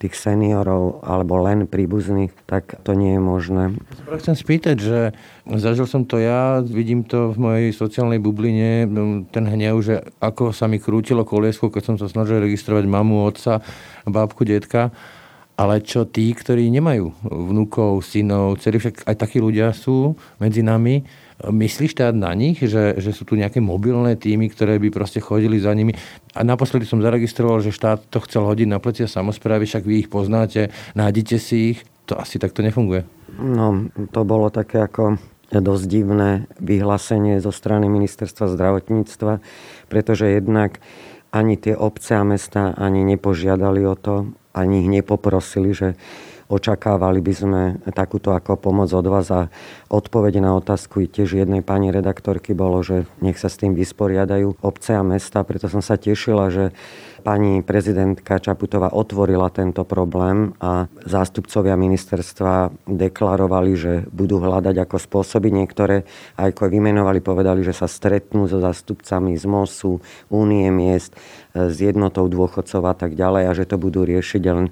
tých 0.00 0.16
seniorov 0.16 1.04
alebo 1.04 1.36
len 1.44 1.68
príbuzných, 1.68 2.32
tak 2.48 2.80
to 2.80 2.96
nie 2.96 3.20
je 3.20 3.20
možné. 3.20 3.76
Chcem 4.08 4.32
spýtať, 4.32 4.76
že 4.80 4.98
zažil 5.44 5.84
som 5.84 6.08
to 6.08 6.16
ja, 6.16 6.64
vidím 6.64 7.04
to 7.04 7.36
v 7.36 7.38
mojej 7.38 7.68
sociálnej 7.76 8.16
bubline, 8.24 8.88
no, 8.88 9.28
ten 9.28 9.44
hnev, 9.44 9.84
že 9.84 10.00
ako 10.16 10.56
sa 10.56 10.64
mi 10.64 10.80
krútilo 10.80 11.28
koliesko, 11.28 11.68
keď 11.68 11.82
som 11.84 11.96
sa 12.00 12.08
snažil 12.08 12.40
registrovať 12.40 12.88
mamu, 12.88 13.28
otca, 13.28 13.60
bábku, 14.08 14.48
detka 14.48 14.96
Ale 15.60 15.84
čo 15.84 16.08
tí, 16.08 16.32
ktorí 16.32 16.72
nemajú 16.72 17.12
vnúkov, 17.28 18.00
synov, 18.00 18.56
celý 18.64 18.80
však 18.80 19.04
aj 19.04 19.16
takí 19.20 19.44
ľudia 19.44 19.76
sú 19.76 20.16
medzi 20.40 20.64
nami, 20.64 21.04
Myslíš 21.42 21.98
teda 21.98 22.14
na 22.14 22.30
nich, 22.38 22.62
že, 22.62 22.94
že 23.02 23.10
sú 23.10 23.26
tu 23.26 23.34
nejaké 23.34 23.58
mobilné 23.58 24.14
týmy, 24.14 24.46
ktoré 24.52 24.78
by 24.78 24.94
proste 24.94 25.18
chodili 25.18 25.58
za 25.58 25.74
nimi? 25.74 25.96
A 26.38 26.46
naposledy 26.46 26.86
som 26.86 27.02
zaregistroval, 27.02 27.58
že 27.58 27.74
štát 27.74 28.06
to 28.06 28.22
chcel 28.22 28.46
hodiť 28.46 28.68
na 28.70 28.78
plecia 28.78 29.10
samozprávy, 29.10 29.66
však 29.66 29.82
vy 29.82 30.06
ich 30.06 30.08
poznáte, 30.12 30.70
nájdete 30.94 31.36
si 31.42 31.56
ich. 31.74 31.78
To 32.10 32.18
asi 32.18 32.38
takto 32.42 32.66
nefunguje. 32.66 33.06
No, 33.38 33.90
to 34.10 34.26
bolo 34.26 34.50
také 34.50 34.82
ako 34.82 35.18
dosť 35.48 35.84
divné 35.84 36.50
vyhlásenie 36.58 37.42
zo 37.42 37.52
strany 37.52 37.86
ministerstva 37.92 38.48
zdravotníctva, 38.48 39.44
pretože 39.92 40.32
jednak 40.32 40.80
ani 41.32 41.56
tie 41.60 41.76
obce 41.76 42.16
a 42.16 42.24
mesta 42.24 42.72
ani 42.76 43.04
nepožiadali 43.04 43.84
o 43.84 43.96
to, 43.96 44.32
ani 44.52 44.84
ich 44.84 44.88
nepoprosili, 44.88 45.72
že 45.72 45.88
Očakávali 46.52 47.24
by 47.24 47.32
sme 47.32 47.62
takúto 47.96 48.36
ako 48.36 48.60
pomoc 48.60 48.92
od 48.92 49.08
vás 49.08 49.32
a 49.32 49.48
odpovede 49.88 50.36
na 50.36 50.52
otázku 50.52 51.08
tiež 51.08 51.40
jednej 51.40 51.64
pani 51.64 51.88
redaktorky 51.88 52.52
bolo, 52.52 52.84
že 52.84 53.08
nech 53.24 53.40
sa 53.40 53.48
s 53.48 53.56
tým 53.56 53.72
vysporiadajú 53.72 54.60
obce 54.60 54.92
a 54.92 55.00
mesta, 55.00 55.48
preto 55.48 55.72
som 55.72 55.80
sa 55.80 55.96
tešila, 55.96 56.52
že 56.52 56.76
pani 57.24 57.64
prezidentka 57.64 58.36
Čaputová 58.36 58.92
otvorila 58.92 59.48
tento 59.48 59.88
problém 59.88 60.52
a 60.60 60.92
zástupcovia 61.08 61.72
ministerstva 61.72 62.84
deklarovali, 62.84 63.72
že 63.72 63.92
budú 64.12 64.36
hľadať 64.36 64.76
ako 64.76 64.96
spôsoby. 65.00 65.48
Niektoré, 65.56 66.04
aj 66.36 66.52
ako 66.52 66.68
vymenovali, 66.68 67.24
povedali, 67.24 67.64
že 67.64 67.72
sa 67.72 67.88
stretnú 67.88 68.44
so 68.44 68.60
zástupcami 68.60 69.40
z 69.40 69.48
MOSu, 69.48 70.04
Únie 70.28 70.68
miest, 70.68 71.16
s 71.56 71.80
jednotou 71.80 72.28
dôchodcov 72.28 72.82
a 72.84 72.92
tak 72.92 73.16
ďalej 73.16 73.42
a 73.48 73.52
že 73.56 73.64
to 73.64 73.80
budú 73.80 74.04
riešiť. 74.04 74.42
Len 74.52 74.68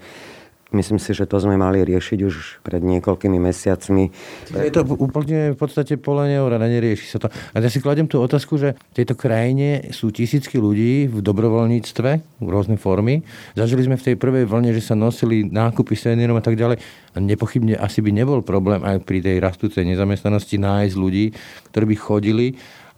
Myslím 0.70 1.02
si, 1.02 1.10
že 1.10 1.26
to 1.26 1.42
sme 1.42 1.58
mali 1.58 1.82
riešiť 1.82 2.18
už 2.22 2.62
pred 2.62 2.78
niekoľkými 2.78 3.42
mesiacmi. 3.42 4.14
Je 4.54 4.70
to 4.70 4.86
úplne 4.86 5.50
v 5.54 5.58
podstate 5.58 5.98
pole 5.98 6.30
neura, 6.30 6.62
nerieši 6.62 7.06
sa 7.10 7.18
to. 7.18 7.26
A 7.26 7.58
ja 7.58 7.66
si 7.66 7.82
kladem 7.82 8.06
tú 8.06 8.22
otázku, 8.22 8.54
že 8.54 8.78
v 8.78 8.94
tejto 9.02 9.18
krajine 9.18 9.90
sú 9.90 10.14
tisícky 10.14 10.62
ľudí 10.62 11.10
v 11.10 11.18
dobrovoľníctve, 11.26 12.10
v 12.38 12.48
rôzne 12.48 12.78
formy. 12.78 13.26
Zažili 13.58 13.82
sme 13.82 13.98
v 13.98 14.06
tej 14.12 14.14
prvej 14.14 14.46
vlne, 14.46 14.70
že 14.70 14.86
sa 14.86 14.94
nosili 14.94 15.42
nákupy 15.42 15.98
seniorom 15.98 16.38
a 16.38 16.44
tak 16.46 16.54
ďalej. 16.54 16.78
A 17.14 17.18
nepochybne 17.18 17.74
asi 17.74 17.98
by 17.98 18.14
nebol 18.14 18.38
problém 18.46 18.86
aj 18.86 19.02
pri 19.02 19.18
tej 19.26 19.42
rastúcej 19.42 19.82
nezamestnanosti 19.82 20.54
nájsť 20.54 20.94
ľudí, 20.94 21.34
ktorí 21.74 21.84
by 21.90 21.96
chodili 21.98 22.46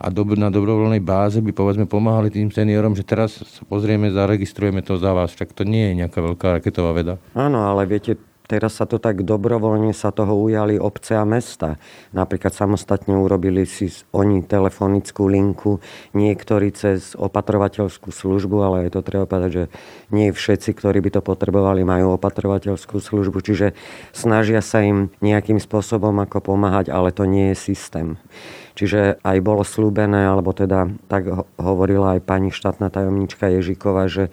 a 0.03 0.11
na 0.11 0.51
dobrovoľnej 0.51 0.99
báze 0.99 1.39
by 1.39 1.55
povedzme 1.55 1.87
pomáhali 1.87 2.35
tým 2.35 2.51
seniorom, 2.51 2.99
že 2.99 3.07
teraz 3.07 3.39
pozrieme, 3.71 4.11
zaregistrujeme 4.11 4.83
to 4.83 4.99
za 4.99 5.15
vás. 5.15 5.31
Však 5.31 5.55
to 5.55 5.63
nie 5.63 5.95
je 5.95 6.03
nejaká 6.03 6.19
veľká 6.19 6.59
raketová 6.59 6.91
veda. 6.91 7.15
Áno, 7.39 7.71
ale 7.71 7.87
viete, 7.87 8.19
teraz 8.51 8.83
sa 8.83 8.85
to 8.85 8.99
tak 8.99 9.23
dobrovoľne 9.23 9.95
sa 9.95 10.11
toho 10.11 10.35
ujali 10.35 10.75
obce 10.75 11.15
a 11.15 11.23
mesta. 11.23 11.79
Napríklad 12.11 12.51
samostatne 12.51 13.15
urobili 13.15 13.63
si 13.63 13.95
oni 14.11 14.43
telefonickú 14.43 15.31
linku, 15.31 15.79
niektorí 16.19 16.75
cez 16.75 17.15
opatrovateľskú 17.15 18.11
službu, 18.11 18.57
ale 18.59 18.77
je 18.91 18.99
to 18.99 19.07
treba 19.07 19.31
povedať, 19.31 19.51
že 19.55 19.65
nie 20.11 20.35
všetci, 20.35 20.75
ktorí 20.75 20.99
by 20.99 21.11
to 21.15 21.23
potrebovali, 21.23 21.87
majú 21.87 22.19
opatrovateľskú 22.19 22.99
službu, 22.99 23.39
čiže 23.39 23.79
snažia 24.11 24.59
sa 24.61 24.83
im 24.83 25.15
nejakým 25.23 25.63
spôsobom 25.63 26.19
ako 26.27 26.43
pomáhať, 26.43 26.91
ale 26.91 27.15
to 27.15 27.23
nie 27.23 27.55
je 27.55 27.71
systém. 27.73 28.19
Čiže 28.73 29.21
aj 29.21 29.39
bolo 29.45 29.63
slúbené, 29.63 30.25
alebo 30.25 30.57
teda 30.57 30.89
tak 31.09 31.29
hovorila 31.61 32.17
aj 32.17 32.21
pani 32.25 32.51
štátna 32.51 32.89
tajomnička 32.89 33.53
Ježikova, 33.53 34.09
že 34.09 34.33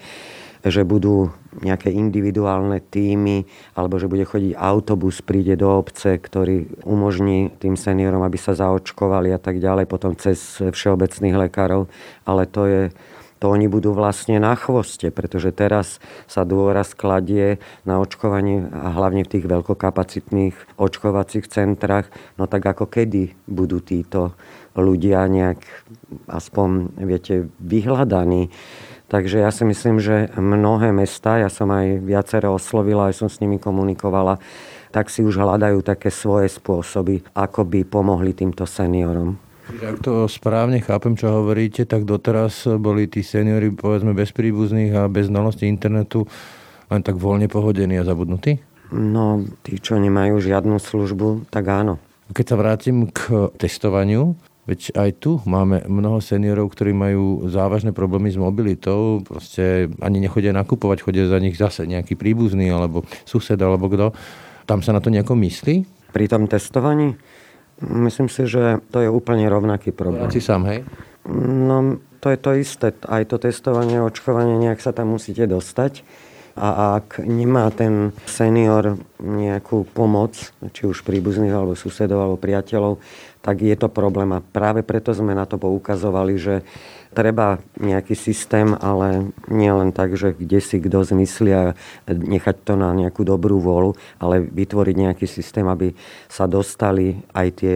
že 0.59 0.83
budú 0.83 1.31
nejaké 1.63 1.87
individuálne 1.87 2.83
týmy, 2.83 3.47
alebo 3.79 3.95
že 3.95 4.11
bude 4.11 4.27
chodiť 4.27 4.59
autobus, 4.59 5.23
príde 5.23 5.55
do 5.55 5.71
obce, 5.71 6.19
ktorý 6.19 6.83
umožní 6.83 7.55
tým 7.63 7.79
seniorom, 7.79 8.19
aby 8.27 8.35
sa 8.35 8.51
zaočkovali 8.51 9.31
a 9.31 9.39
tak 9.39 9.63
ďalej, 9.63 9.87
potom 9.87 10.19
cez 10.19 10.59
všeobecných 10.59 11.47
lekárov. 11.47 11.87
Ale 12.27 12.43
to 12.43 12.67
je, 12.67 12.81
to 13.39 13.47
oni 13.47 13.71
budú 13.71 13.95
vlastne 13.95 14.35
na 14.37 14.51
chvoste, 14.59 15.15
pretože 15.15 15.55
teraz 15.55 16.03
sa 16.27 16.43
dôraz 16.43 16.91
kladie 16.91 17.63
na 17.87 18.03
očkovanie 18.03 18.67
a 18.67 18.91
hlavne 18.91 19.23
v 19.23 19.31
tých 19.39 19.45
veľkokapacitných 19.47 20.75
očkovacích 20.75 21.47
centrách. 21.47 22.11
No 22.35 22.51
tak 22.51 22.67
ako 22.67 22.91
kedy 22.91 23.33
budú 23.47 23.79
títo 23.79 24.35
ľudia 24.75 25.23
nejak 25.31 25.63
aspoň, 26.27 26.93
viete, 26.99 27.47
vyhľadaní. 27.63 28.51
Takže 29.09 29.41
ja 29.41 29.49
si 29.49 29.65
myslím, 29.65 29.97
že 29.97 30.29
mnohé 30.37 30.93
mesta, 30.93 31.41
ja 31.41 31.49
som 31.49 31.71
aj 31.73 32.05
viacero 32.05 32.53
oslovila, 32.53 33.09
aj 33.09 33.25
som 33.25 33.29
s 33.31 33.41
nimi 33.41 33.57
komunikovala, 33.57 34.37
tak 34.93 35.09
si 35.09 35.25
už 35.25 35.41
hľadajú 35.41 35.81
také 35.81 36.13
svoje 36.13 36.51
spôsoby, 36.51 37.25
ako 37.33 37.65
by 37.65 37.87
pomohli 37.89 38.37
týmto 38.37 38.69
seniorom. 38.69 39.48
Ak 39.69 40.01
to 40.01 40.25
správne 40.25 40.81
chápem, 40.81 41.13
čo 41.13 41.29
hovoríte, 41.29 41.85
tak 41.85 42.09
doteraz 42.09 42.65
boli 42.81 43.05
tí 43.05 43.21
seniory, 43.21 43.69
povedzme, 43.69 44.17
bez 44.17 44.33
príbuzných 44.33 44.91
a 44.97 45.05
bez 45.05 45.29
znalosti 45.29 45.69
internetu 45.69 46.25
len 46.89 47.05
tak 47.05 47.21
voľne 47.21 47.45
pohodení 47.45 48.01
a 48.01 48.03
zabudnutí? 48.03 48.57
No, 48.89 49.45
tí, 49.61 49.77
čo 49.77 50.01
nemajú 50.01 50.41
žiadnu 50.41 50.81
službu, 50.81 51.53
tak 51.53 51.69
áno. 51.69 52.01
Keď 52.33 52.45
sa 52.49 52.57
vrátim 52.57 53.09
k 53.13 53.53
testovaniu, 53.61 54.33
veď 54.65 54.97
aj 54.97 55.09
tu 55.21 55.31
máme 55.45 55.85
mnoho 55.85 56.17
seniorov, 56.17 56.73
ktorí 56.73 56.93
majú 56.93 57.45
závažné 57.49 57.93
problémy 57.93 58.33
s 58.33 58.41
mobilitou, 58.41 59.21
proste 59.21 59.93
ani 60.01 60.17
nechodia 60.17 60.49
nakupovať, 60.53 61.05
chodia 61.05 61.29
za 61.29 61.37
nich 61.37 61.57
zase 61.57 61.85
nejaký 61.85 62.17
príbuzný 62.17 62.73
alebo 62.73 63.05
sused 63.29 63.57
alebo 63.61 63.85
kto. 63.85 64.17
Tam 64.65 64.81
sa 64.81 64.93
na 64.93 65.01
to 65.01 65.13
nejako 65.13 65.37
myslí? 65.37 65.85
Pri 66.09 66.25
tom 66.25 66.49
testovaní? 66.49 67.13
Myslím 67.79 68.27
si, 68.27 68.43
že 68.43 68.83
to 68.91 68.99
je 68.99 69.07
úplne 69.07 69.47
rovnaký 69.47 69.95
problém. 69.95 70.27
Si 70.31 70.43
sám, 70.43 70.67
hej? 70.67 70.83
No, 71.39 71.99
to 72.19 72.27
je 72.31 72.39
to 72.39 72.51
isté. 72.59 72.87
Aj 73.07 73.23
to 73.23 73.39
testovanie, 73.39 74.03
očkovanie, 74.03 74.59
nejak 74.59 74.83
sa 74.83 74.91
tam 74.91 75.15
musíte 75.15 75.47
dostať. 75.47 76.03
A 76.59 76.99
ak 76.99 77.23
nemá 77.23 77.71
ten 77.71 78.11
senior 78.27 78.99
nejakú 79.23 79.87
pomoc, 79.95 80.35
či 80.75 80.83
už 80.83 81.07
príbuzných, 81.07 81.55
alebo 81.55 81.71
susedov, 81.71 82.19
alebo 82.19 82.35
priateľov, 82.35 82.99
tak 83.39 83.63
je 83.63 83.75
to 83.79 83.87
problém. 83.87 84.35
A 84.35 84.43
práve 84.43 84.83
preto 84.83 85.15
sme 85.15 85.31
na 85.31 85.47
to 85.47 85.55
poukazovali, 85.55 86.35
že 86.35 86.67
treba 87.13 87.57
nejaký 87.81 88.13
systém, 88.13 88.77
ale 88.77 89.33
nie 89.49 89.71
len 89.71 89.89
tak, 89.89 90.13
že 90.13 90.37
kde 90.37 90.59
si 90.61 90.77
kto 90.77 91.01
zmyslia 91.05 91.73
nechať 92.05 92.55
to 92.63 92.73
na 92.77 92.93
nejakú 92.93 93.25
dobrú 93.25 93.57
vôľu, 93.57 93.97
ale 94.21 94.45
vytvoriť 94.45 94.95
nejaký 94.95 95.25
systém, 95.25 95.65
aby 95.65 95.97
sa 96.29 96.45
dostali 96.45 97.17
aj 97.33 97.47
tie 97.57 97.75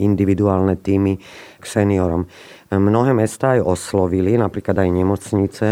individuálne 0.00 0.80
týmy 0.80 1.20
k 1.60 1.64
seniorom. 1.64 2.24
Mnohé 2.70 3.12
mesta 3.12 3.58
aj 3.58 3.66
oslovili, 3.66 4.40
napríklad 4.40 4.80
aj 4.80 4.88
nemocnice, 4.94 5.66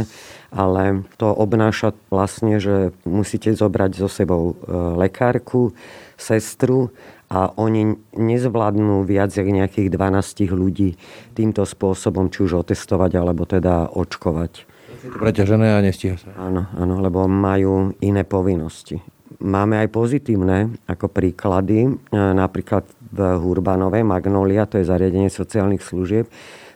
ale 0.50 1.07
to 1.17 1.31
obnáša 1.31 1.95
vlastne, 2.12 2.59
že 2.59 2.91
musíte 3.07 3.55
zobrať 3.55 4.03
so 4.03 4.09
sebou 4.11 4.53
e, 4.53 4.77
lekárku, 4.99 5.73
sestru 6.19 6.91
a 7.28 7.52
oni 7.61 7.92
nezvládnu 8.16 9.04
viac 9.04 9.37
jak 9.37 9.44
nejakých 9.44 9.92
12 9.92 10.49
ľudí 10.49 10.97
týmto 11.37 11.68
spôsobom, 11.68 12.32
či 12.32 12.49
už 12.49 12.64
otestovať, 12.64 13.20
alebo 13.20 13.44
teda 13.44 13.92
očkovať. 13.92 14.64
Preťažené 14.99 15.76
a 15.76 15.85
nestíha 15.85 16.16
sa. 16.16 16.32
Áno, 16.40 16.66
áno, 16.75 16.94
lebo 17.04 17.28
majú 17.28 17.92
iné 18.00 18.25
povinnosti. 18.25 18.99
Máme 19.38 19.78
aj 19.78 19.88
pozitívne 19.94 20.75
ako 20.90 21.06
príklady, 21.06 21.87
e, 21.87 21.90
napríklad 22.12 22.82
v 23.14 23.18
Hurbanove 23.38 24.02
Magnolia, 24.02 24.66
to 24.66 24.82
je 24.82 24.88
zariadenie 24.88 25.30
sociálnych 25.30 25.85
služieb, 25.85 26.26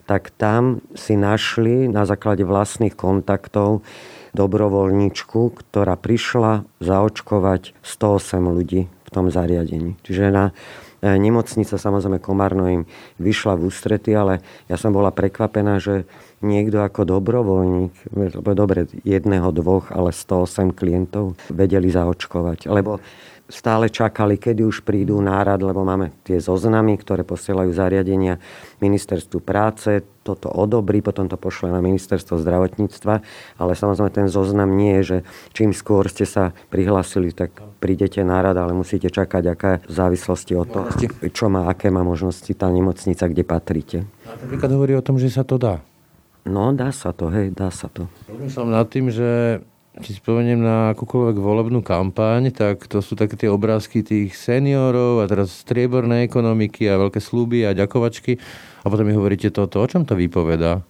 tak 0.06 0.30
tam 0.38 0.78
si 0.94 1.18
našli 1.18 1.90
na 1.90 2.06
základe 2.06 2.46
vlastných 2.46 2.94
kontaktov 2.94 3.82
dobrovoľničku, 4.36 5.40
ktorá 5.58 5.98
prišla 5.98 6.68
zaočkovať 6.78 7.74
108 7.82 8.54
ľudí 8.54 8.86
tom 9.12 9.28
zariadení. 9.28 10.00
Čiže 10.00 10.32
na 10.32 10.50
e, 11.04 11.12
nemocnica, 11.20 11.76
samozrejme 11.76 12.18
Komárno 12.18 12.64
im 12.66 12.82
vyšla 13.20 13.60
v 13.60 13.68
ústrety, 13.68 14.16
ale 14.16 14.40
ja 14.72 14.80
som 14.80 14.96
bola 14.96 15.12
prekvapená, 15.12 15.76
že 15.76 16.08
niekto 16.40 16.80
ako 16.80 17.04
dobrovoľník, 17.04 17.92
dobre, 18.56 18.88
jedného, 19.04 19.52
dvoch, 19.52 19.92
ale 19.92 20.10
108 20.10 20.72
klientov 20.72 21.36
vedeli 21.52 21.92
zaočkovať. 21.92 22.72
Lebo 22.72 22.98
stále 23.52 23.92
čakali, 23.92 24.40
kedy 24.40 24.64
už 24.64 24.80
prídu 24.80 25.20
nárad, 25.20 25.60
lebo 25.60 25.84
máme 25.84 26.16
tie 26.24 26.40
zoznamy, 26.40 26.96
ktoré 26.96 27.20
posielajú 27.20 27.68
zariadenia 27.76 28.40
ministerstvu 28.80 29.44
práce, 29.44 30.00
toto 30.24 30.48
odobrí, 30.48 31.04
potom 31.04 31.28
to 31.28 31.36
pošle 31.36 31.68
na 31.68 31.84
ministerstvo 31.84 32.40
zdravotníctva, 32.40 33.14
ale 33.60 33.72
samozrejme 33.76 34.08
ten 34.08 34.26
zoznam 34.32 34.72
nie 34.72 35.02
je, 35.02 35.02
že 35.04 35.18
čím 35.52 35.76
skôr 35.76 36.08
ste 36.08 36.24
sa 36.24 36.56
prihlásili, 36.72 37.34
tak 37.36 37.60
prídete 37.82 38.24
nárad, 38.24 38.56
ale 38.56 38.72
musíte 38.72 39.12
čakať, 39.12 39.42
aká 39.52 39.68
je 39.76 39.78
v 39.84 39.92
závislosti 39.92 40.52
od 40.56 40.66
toho, 40.72 40.86
čo 41.28 41.52
má, 41.52 41.68
aké 41.68 41.92
má 41.92 42.00
možnosti 42.00 42.48
tá 42.56 42.72
nemocnica, 42.72 43.28
kde 43.28 43.42
patríte. 43.44 43.98
Napríklad 44.24 44.70
hovorí 44.72 44.96
o 44.96 45.04
tom, 45.04 45.20
že 45.20 45.28
sa 45.28 45.44
to 45.44 45.60
dá. 45.60 45.84
No, 46.42 46.74
dá 46.74 46.90
sa 46.90 47.14
to, 47.14 47.30
hej, 47.30 47.54
dá 47.54 47.70
sa 47.70 47.86
to. 47.86 48.10
som 48.50 48.66
nad 48.66 48.90
tým, 48.90 49.14
že 49.14 49.62
si 50.00 50.16
spomeniem 50.16 50.56
na 50.56 50.96
akúkoľvek 50.96 51.36
volebnú 51.36 51.84
kampaň, 51.84 52.48
tak 52.48 52.88
to 52.88 53.04
sú 53.04 53.12
také 53.12 53.36
tie 53.36 53.52
obrázky 53.52 54.00
tých 54.00 54.32
seniorov 54.32 55.20
a 55.20 55.28
teraz 55.28 55.52
strieborné 55.60 56.24
ekonomiky 56.24 56.88
a 56.88 56.96
veľké 56.96 57.20
slúby 57.20 57.68
a 57.68 57.76
ďakovačky. 57.76 58.40
A 58.82 58.86
potom 58.88 59.04
mi 59.04 59.12
hovoríte 59.12 59.52
toto. 59.52 59.84
O 59.84 59.86
čom 59.86 60.08
to 60.08 60.16
vypovedá? 60.16 60.80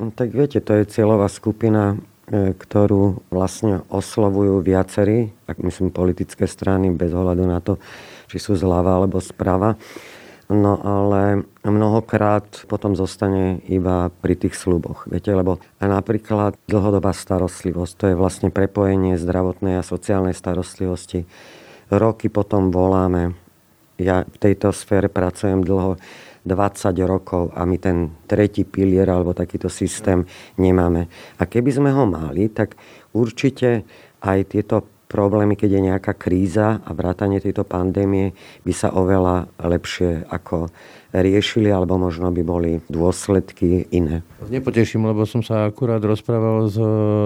No, 0.00 0.08
tak 0.08 0.32
viete, 0.32 0.64
to 0.64 0.72
je 0.72 0.88
cieľová 0.88 1.28
skupina, 1.28 2.00
e, 2.32 2.56
ktorú 2.56 3.28
vlastne 3.28 3.84
oslovujú 3.92 4.64
viacerí, 4.64 5.30
ak 5.44 5.60
myslím 5.60 5.92
politické 5.92 6.48
strany, 6.48 6.88
bez 6.96 7.12
ohľadu 7.12 7.44
na 7.44 7.60
to, 7.60 7.76
či 8.26 8.40
sú 8.40 8.56
zľava 8.56 8.96
alebo 8.96 9.20
zprava. 9.20 9.76
No 10.46 10.78
ale 10.78 11.42
mnohokrát 11.66 12.46
potom 12.70 12.94
zostane 12.94 13.58
iba 13.66 14.14
pri 14.22 14.38
tých 14.38 14.54
sluboch. 14.54 15.10
Viete, 15.10 15.34
lebo 15.34 15.58
napríklad 15.82 16.54
dlhodobá 16.70 17.10
starostlivosť, 17.10 17.92
to 17.98 18.04
je 18.14 18.20
vlastne 18.20 18.54
prepojenie 18.54 19.18
zdravotnej 19.18 19.82
a 19.82 19.86
sociálnej 19.86 20.38
starostlivosti. 20.38 21.26
Roky 21.90 22.30
potom 22.30 22.70
voláme. 22.70 23.34
Ja 23.98 24.22
v 24.22 24.36
tejto 24.38 24.70
sfére 24.70 25.10
pracujem 25.10 25.66
dlho, 25.66 25.98
20 26.46 26.94
rokov 27.10 27.50
a 27.58 27.66
my 27.66 27.74
ten 27.82 28.14
tretí 28.30 28.62
pilier 28.62 29.10
alebo 29.10 29.34
takýto 29.34 29.66
systém 29.66 30.22
nemáme. 30.62 31.10
A 31.36 31.42
keby 31.42 31.74
sme 31.74 31.90
ho 31.90 32.06
mali, 32.06 32.46
tak 32.54 32.78
určite 33.10 33.82
aj 34.22 34.54
tieto 34.54 34.86
problémy, 35.06 35.54
keď 35.54 35.70
je 35.78 35.86
nejaká 35.90 36.12
kríza 36.18 36.82
a 36.82 36.90
vrátanie 36.92 37.38
tejto 37.38 37.62
pandémie 37.62 38.34
by 38.66 38.72
sa 38.74 38.90
oveľa 38.90 39.50
lepšie 39.62 40.26
ako 40.26 40.70
riešili, 41.16 41.72
alebo 41.72 41.96
možno 41.96 42.28
by 42.28 42.42
boli 42.44 42.72
dôsledky 42.92 43.88
iné. 43.94 44.20
Nepoteším, 44.44 45.06
lebo 45.08 45.24
som 45.24 45.40
sa 45.40 45.70
akurát 45.70 46.02
rozprával 46.02 46.68
s 46.68 46.76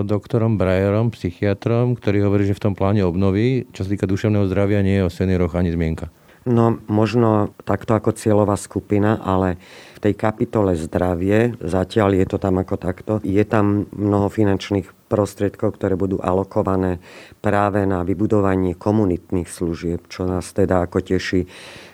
doktorom 0.06 0.60
Brajerom, 0.60 1.10
psychiatrom, 1.10 1.98
ktorý 1.98 2.28
hovorí, 2.28 2.46
že 2.46 2.54
v 2.54 2.70
tom 2.70 2.74
pláne 2.78 3.02
obnovy, 3.02 3.66
čo 3.74 3.82
sa 3.82 3.90
týka 3.90 4.06
duševného 4.06 4.46
zdravia, 4.46 4.84
nie 4.84 5.02
je 5.02 5.06
o 5.08 5.10
senioroch 5.10 5.58
ani 5.58 5.74
zmienka. 5.74 6.12
No 6.48 6.80
možno 6.88 7.52
takto 7.68 7.92
ako 7.92 8.16
cieľová 8.16 8.56
skupina, 8.56 9.20
ale 9.20 9.60
v 9.96 10.08
tej 10.08 10.14
kapitole 10.16 10.72
zdravie, 10.72 11.52
zatiaľ 11.60 12.16
je 12.16 12.26
to 12.30 12.36
tam 12.40 12.56
ako 12.56 12.80
takto, 12.80 13.12
je 13.20 13.44
tam 13.44 13.84
mnoho 13.92 14.32
finančných 14.32 14.99
prostriedkov, 15.10 15.74
ktoré 15.74 15.98
budú 15.98 16.22
alokované 16.22 17.02
práve 17.42 17.82
na 17.82 18.06
vybudovanie 18.06 18.78
komunitných 18.78 19.50
služieb, 19.50 20.06
čo 20.06 20.30
nás 20.30 20.54
teda 20.54 20.86
ako 20.86 21.02
teší. 21.02 21.50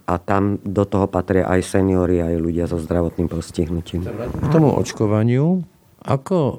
A 0.07 0.21
tam 0.21 0.61
do 0.61 0.85
toho 0.85 1.09
patria 1.09 1.49
aj 1.49 1.65
seniory, 1.65 2.21
aj 2.21 2.37
ľudia 2.37 2.69
so 2.69 2.77
zdravotným 2.77 3.33
postihnutím. 3.33 4.05
K 4.07 4.47
tomu 4.53 4.71
očkovaniu, 4.77 5.65
ako 6.05 6.39
e, 6.39 6.57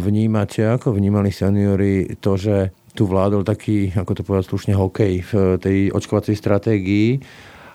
vnímate, 0.00 0.64
ako 0.64 0.94
vnímali 0.94 1.34
seniory 1.34 2.16
to, 2.22 2.38
že 2.38 2.72
tu 2.96 3.04
vládol 3.08 3.44
taký, 3.44 3.92
ako 3.92 4.12
to 4.16 4.22
povedať 4.24 4.46
slušne, 4.48 4.72
hokej 4.76 5.12
v 5.24 5.32
tej 5.60 5.78
očkovacej 5.92 6.36
stratégii, 6.36 7.08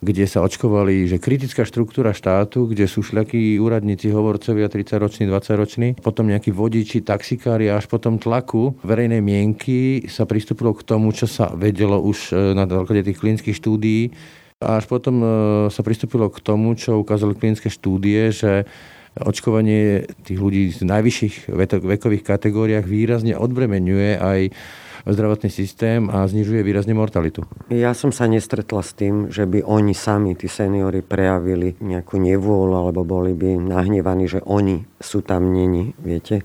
kde 0.02 0.26
sa 0.30 0.46
očkovali, 0.46 1.10
že 1.10 1.18
kritická 1.18 1.66
štruktúra 1.66 2.14
štátu, 2.14 2.70
kde 2.70 2.86
sú 2.86 3.02
šľakí 3.02 3.58
úradníci, 3.58 4.14
hovorcovia 4.14 4.70
30-roční, 4.70 5.30
20-roční, 5.30 5.88
potom 6.02 6.30
nejakí 6.30 6.54
vodiči, 6.54 7.02
taxikári 7.02 7.70
a 7.72 7.82
až 7.82 7.90
potom 7.90 8.22
tlaku 8.22 8.78
verejnej 8.86 9.22
mienky 9.22 10.06
sa 10.06 10.30
pristúpilo 10.30 10.74
k 10.78 10.86
tomu, 10.86 11.10
čo 11.14 11.26
sa 11.26 11.50
vedelo 11.54 11.98
už 12.02 12.34
e, 12.34 12.54
na 12.54 12.70
základe 12.70 13.10
tých 13.10 13.20
klinických 13.20 13.58
štúdií. 13.58 14.14
A 14.58 14.82
až 14.82 14.90
potom 14.90 15.22
e, 15.22 15.28
sa 15.70 15.82
pristúpilo 15.82 16.30
k 16.30 16.42
tomu, 16.42 16.78
čo 16.78 17.02
ukázali 17.02 17.38
klinické 17.38 17.70
štúdie, 17.70 18.34
že 18.34 18.66
očkovanie 19.18 20.06
tých 20.26 20.38
ľudí 20.38 20.70
z 20.70 20.86
najvyšších 20.86 21.50
vekových 21.82 22.24
kategóriách 22.26 22.86
výrazne 22.86 23.34
odbremenuje 23.34 24.22
aj 24.22 24.40
zdravotný 25.08 25.50
systém 25.52 26.12
a 26.12 26.28
znižuje 26.28 26.64
výrazne 26.64 26.92
mortalitu. 26.92 27.48
Ja 27.72 27.96
som 27.96 28.12
sa 28.12 28.28
nestretla 28.28 28.84
s 28.84 28.92
tým, 28.96 29.32
že 29.32 29.48
by 29.48 29.64
oni 29.64 29.96
sami, 29.96 30.36
tí 30.36 30.52
seniory, 30.52 31.04
prejavili 31.04 31.80
nejakú 31.80 32.20
nevôľu 32.20 32.74
alebo 32.76 33.08
boli 33.08 33.32
by 33.32 33.60
nahnevaní, 33.60 34.28
že 34.28 34.44
oni 34.44 34.84
sú 34.98 35.22
tam 35.22 35.54
není, 35.54 35.94
viete. 36.02 36.42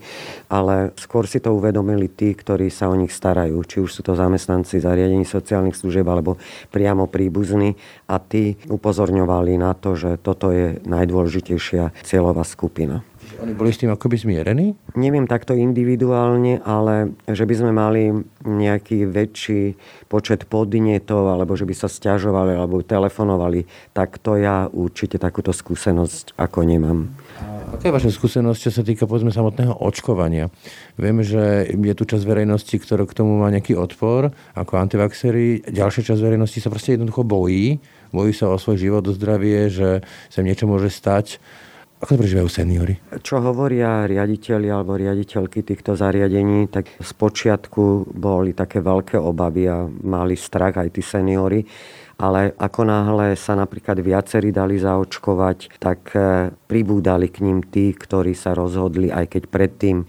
Ale 0.52 0.92
skôr 1.00 1.24
si 1.24 1.40
to 1.40 1.56
uvedomili 1.56 2.12
tí, 2.12 2.36
ktorí 2.36 2.68
sa 2.68 2.92
o 2.92 2.98
nich 2.98 3.10
starajú, 3.10 3.64
či 3.64 3.80
už 3.80 3.90
sú 3.90 4.00
to 4.04 4.12
zamestnanci 4.12 4.78
zariadení 4.78 5.24
sociálnych 5.24 5.76
služieb 5.76 6.04
alebo 6.04 6.36
priamo 6.68 7.08
príbuzní 7.08 7.74
a 8.08 8.20
tí 8.20 8.60
upozorňovali 8.68 9.56
na 9.56 9.72
to, 9.72 9.96
že 9.96 10.20
toto 10.20 10.52
je 10.52 10.78
najdôležitejšia 10.84 12.04
cieľová 12.04 12.44
skupina. 12.44 13.00
Oni 13.42 13.58
boli 13.58 13.74
s 13.74 13.82
tým 13.82 13.90
akoby 13.90 14.22
zmierení? 14.22 14.78
Neviem 14.94 15.26
takto 15.26 15.50
individuálne, 15.50 16.62
ale 16.62 17.18
že 17.26 17.42
by 17.42 17.54
sme 17.58 17.72
mali 17.74 18.14
nejaký 18.46 19.02
väčší 19.10 19.74
počet 20.06 20.46
podnetov, 20.46 21.26
alebo 21.26 21.58
že 21.58 21.66
by 21.66 21.74
sa 21.74 21.90
stiažovali, 21.90 22.54
alebo 22.54 22.86
telefonovali, 22.86 23.66
tak 23.90 24.22
to 24.22 24.38
ja 24.38 24.70
určite 24.70 25.18
takúto 25.18 25.50
skúsenosť 25.50 26.38
ako 26.38 26.58
nemám. 26.62 27.10
Aká 27.74 27.90
je 27.90 27.96
vaša 27.98 28.14
skúsenosť, 28.14 28.60
čo 28.62 28.70
sa 28.70 28.86
týka 28.86 29.10
povedzme 29.10 29.34
samotného 29.34 29.74
očkovania? 29.74 30.46
Viem, 30.94 31.26
že 31.26 31.66
je 31.66 31.94
tu 31.98 32.06
časť 32.06 32.22
verejnosti, 32.22 32.76
ktorá 32.78 33.08
k 33.08 33.16
tomu 33.16 33.42
má 33.42 33.50
nejaký 33.50 33.74
odpor, 33.74 34.30
ako 34.54 34.78
antivaxery. 34.78 35.66
Ďalšia 35.66 36.14
časť 36.14 36.20
verejnosti 36.22 36.62
sa 36.62 36.70
proste 36.70 36.94
jednoducho 36.94 37.26
bojí. 37.26 37.82
Bojí 38.14 38.30
sa 38.36 38.52
o 38.52 38.60
svoj 38.60 38.78
život, 38.78 39.08
o 39.08 39.16
zdravie, 39.16 39.72
že 39.72 40.04
sa 40.30 40.44
niečo 40.44 40.68
môže 40.68 40.92
stať. 40.92 41.42
Ako 42.02 42.18
prežívajú 42.18 42.50
seniory? 42.50 42.98
Čo 43.22 43.38
hovoria 43.38 44.10
riaditeľi 44.10 44.68
alebo 44.74 44.98
riaditeľky 44.98 45.62
týchto 45.62 45.94
zariadení, 45.94 46.66
tak 46.66 46.90
z 46.98 47.10
počiatku 47.14 48.10
boli 48.10 48.58
také 48.58 48.82
veľké 48.82 49.22
obavy 49.22 49.70
a 49.70 49.86
mali 49.86 50.34
strach 50.34 50.82
aj 50.82 50.98
tí 50.98 51.02
seniory. 51.02 51.62
Ale 52.18 52.58
ako 52.58 52.82
náhle 52.86 53.38
sa 53.38 53.54
napríklad 53.54 54.02
viacerí 54.02 54.50
dali 54.50 54.82
zaočkovať, 54.82 55.78
tak 55.78 56.00
eh, 56.18 56.50
pribúdali 56.66 57.30
k 57.30 57.46
ním 57.46 57.62
tí, 57.62 57.94
ktorí 57.94 58.34
sa 58.34 58.58
rozhodli, 58.58 59.06
aj 59.06 59.38
keď 59.38 59.42
predtým 59.46 60.02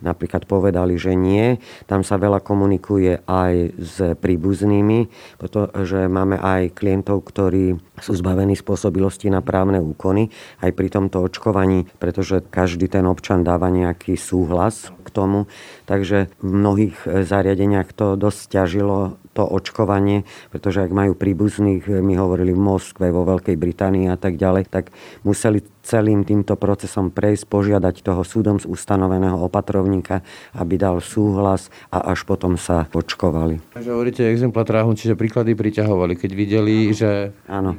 napríklad 0.00 0.44
povedali, 0.44 0.96
že 1.00 1.16
nie. 1.16 1.60
Tam 1.88 2.04
sa 2.04 2.20
veľa 2.20 2.40
komunikuje 2.44 3.24
aj 3.24 3.54
s 3.76 3.96
príbuznými, 4.16 5.08
pretože 5.40 6.08
máme 6.08 6.36
aj 6.40 6.76
klientov, 6.76 7.24
ktorí 7.28 7.80
sú 8.00 8.12
zbavení 8.12 8.56
spôsobilosti 8.56 9.32
na 9.32 9.40
právne 9.40 9.80
úkony 9.80 10.28
aj 10.60 10.70
pri 10.76 10.88
tomto 10.92 11.24
očkovaní, 11.24 11.88
pretože 11.96 12.44
každý 12.44 12.92
ten 12.92 13.08
občan 13.08 13.40
dáva 13.40 13.72
nejaký 13.72 14.20
súhlas 14.20 14.92
k 15.04 15.08
tomu. 15.12 15.48
Takže 15.88 16.28
v 16.40 16.50
mnohých 16.50 16.96
zariadeniach 17.04 17.92
to 17.96 18.20
dosť 18.20 18.40
ťažilo 18.52 19.16
to 19.36 19.44
očkovanie, 19.44 20.24
pretože 20.48 20.80
ak 20.80 20.92
majú 20.96 21.12
príbuzných, 21.12 21.84
my 22.00 22.16
hovorili 22.16 22.56
v 22.56 22.64
Moskve, 22.64 23.12
vo 23.12 23.28
Veľkej 23.28 23.60
Británii 23.60 24.08
a 24.08 24.16
tak 24.16 24.40
ďalej, 24.40 24.72
tak 24.72 24.88
museli 25.28 25.60
celým 25.84 26.24
týmto 26.26 26.58
procesom 26.58 27.14
prejsť, 27.14 27.46
požiadať 27.46 28.02
toho 28.02 28.26
súdom 28.26 28.58
z 28.58 28.66
ustanoveného 28.66 29.38
opatrovníka, 29.38 30.24
aby 30.56 30.74
dal 30.74 30.98
súhlas 30.98 31.70
a 31.94 32.10
až 32.10 32.26
potom 32.26 32.58
sa 32.58 32.90
očkovali. 32.90 33.62
Takže 33.76 33.90
hovoríte 33.92 34.26
exempla 34.26 34.64
čiže 34.96 35.14
príklady 35.14 35.54
priťahovali, 35.54 36.18
keď 36.18 36.30
videli, 36.34 36.90
Áno. 36.90 36.96
že... 36.96 37.10
Áno. 37.46 37.70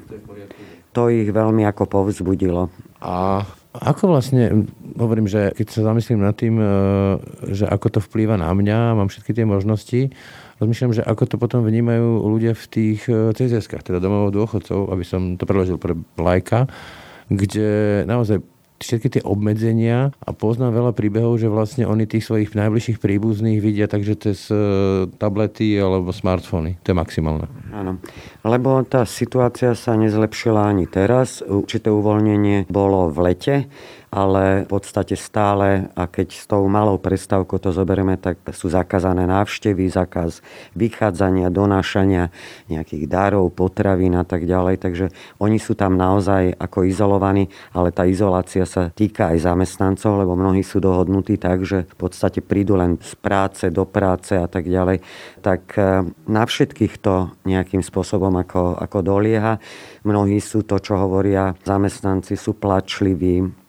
To 0.96 1.14
ich 1.14 1.30
veľmi 1.30 1.62
ako 1.68 1.84
povzbudilo. 1.86 2.74
A 3.04 3.46
ako 3.78 4.18
vlastne, 4.18 4.66
hovorím, 4.98 5.30
že 5.30 5.54
keď 5.54 5.68
sa 5.70 5.86
zamyslím 5.86 6.26
nad 6.26 6.34
tým, 6.34 6.58
e, 6.58 6.68
že 7.54 7.70
ako 7.70 7.98
to 7.98 8.00
vplýva 8.02 8.34
na 8.40 8.50
mňa, 8.50 8.98
mám 8.98 9.10
všetky 9.12 9.38
tie 9.38 9.46
možnosti, 9.46 10.10
rozmýšľam, 10.60 10.96
že 10.98 11.04
ako 11.06 11.24
to 11.30 11.36
potom 11.38 11.62
vnímajú 11.66 12.26
ľudia 12.26 12.54
v 12.54 12.66
tých 12.70 13.02
e, 13.10 13.34
cz 13.34 13.62
teda 13.66 14.02
domov 14.02 14.34
dôchodcov, 14.34 14.90
aby 14.94 15.04
som 15.06 15.36
to 15.38 15.46
preložil 15.46 15.78
pre 15.78 15.98
lajka, 16.18 16.70
kde 17.30 18.02
naozaj 18.06 18.42
všetky 18.78 19.08
tie 19.18 19.24
obmedzenia 19.26 20.14
a 20.22 20.30
poznám 20.34 20.78
veľa 20.78 20.92
príbehov, 20.94 21.42
že 21.42 21.50
vlastne 21.50 21.90
oni 21.90 22.06
tých 22.06 22.26
svojich 22.26 22.54
najbližších 22.54 23.02
príbuzných 23.02 23.58
vidia 23.58 23.90
takže 23.90 24.14
cez 24.22 24.54
e, 24.54 24.58
tablety 25.18 25.78
alebo 25.78 26.14
smartfóny. 26.14 26.78
To 26.86 26.94
je 26.94 26.96
maximálne. 26.98 27.50
Áno, 27.74 27.98
lebo 28.46 28.86
tá 28.86 29.04
situácia 29.10 29.74
sa 29.74 29.98
nezlepšila 29.98 30.70
ani 30.70 30.86
teraz. 30.86 31.42
Určité 31.42 31.90
uvoľnenie 31.90 32.70
bolo 32.70 33.10
v 33.10 33.18
lete 33.34 33.56
ale 34.08 34.64
v 34.64 34.70
podstate 34.72 35.20
stále, 35.20 35.92
a 35.92 36.08
keď 36.08 36.28
s 36.32 36.48
tou 36.48 36.64
malou 36.72 36.96
prestávkou 36.96 37.60
to 37.60 37.76
zoberieme, 37.76 38.16
tak 38.16 38.40
sú 38.56 38.72
zakázané 38.72 39.28
návštevy, 39.28 39.84
zákaz 39.92 40.40
vychádzania, 40.80 41.52
donášania 41.52 42.32
nejakých 42.72 43.04
darov, 43.12 43.52
potravín 43.52 44.16
a 44.16 44.24
tak 44.24 44.48
ďalej. 44.48 44.80
Takže 44.80 45.06
oni 45.44 45.60
sú 45.60 45.76
tam 45.76 46.00
naozaj 46.00 46.56
ako 46.56 46.88
izolovaní, 46.88 47.52
ale 47.76 47.92
tá 47.92 48.08
izolácia 48.08 48.64
sa 48.64 48.88
týka 48.96 49.36
aj 49.36 49.44
zamestnancov, 49.44 50.24
lebo 50.24 50.40
mnohí 50.40 50.64
sú 50.64 50.80
dohodnutí 50.80 51.36
tak, 51.36 51.68
že 51.68 51.84
v 51.84 51.96
podstate 52.00 52.40
prídu 52.40 52.80
len 52.80 52.96
z 53.04 53.12
práce 53.20 53.68
do 53.68 53.84
práce 53.84 54.40
a 54.40 54.48
tak 54.48 54.72
ďalej. 54.72 55.04
Tak 55.44 55.62
e, 55.76 55.82
na 56.32 56.44
všetkých 56.48 56.96
to 57.04 57.36
nejakým 57.44 57.84
spôsobom 57.84 58.32
ako, 58.40 58.80
ako 58.80 59.04
dolieha. 59.04 59.60
Mnohí 60.08 60.40
sú 60.40 60.64
to, 60.64 60.80
čo 60.80 60.96
hovoria 60.96 61.52
zamestnanci, 61.68 62.40
sú 62.40 62.56
plačliví, 62.56 63.67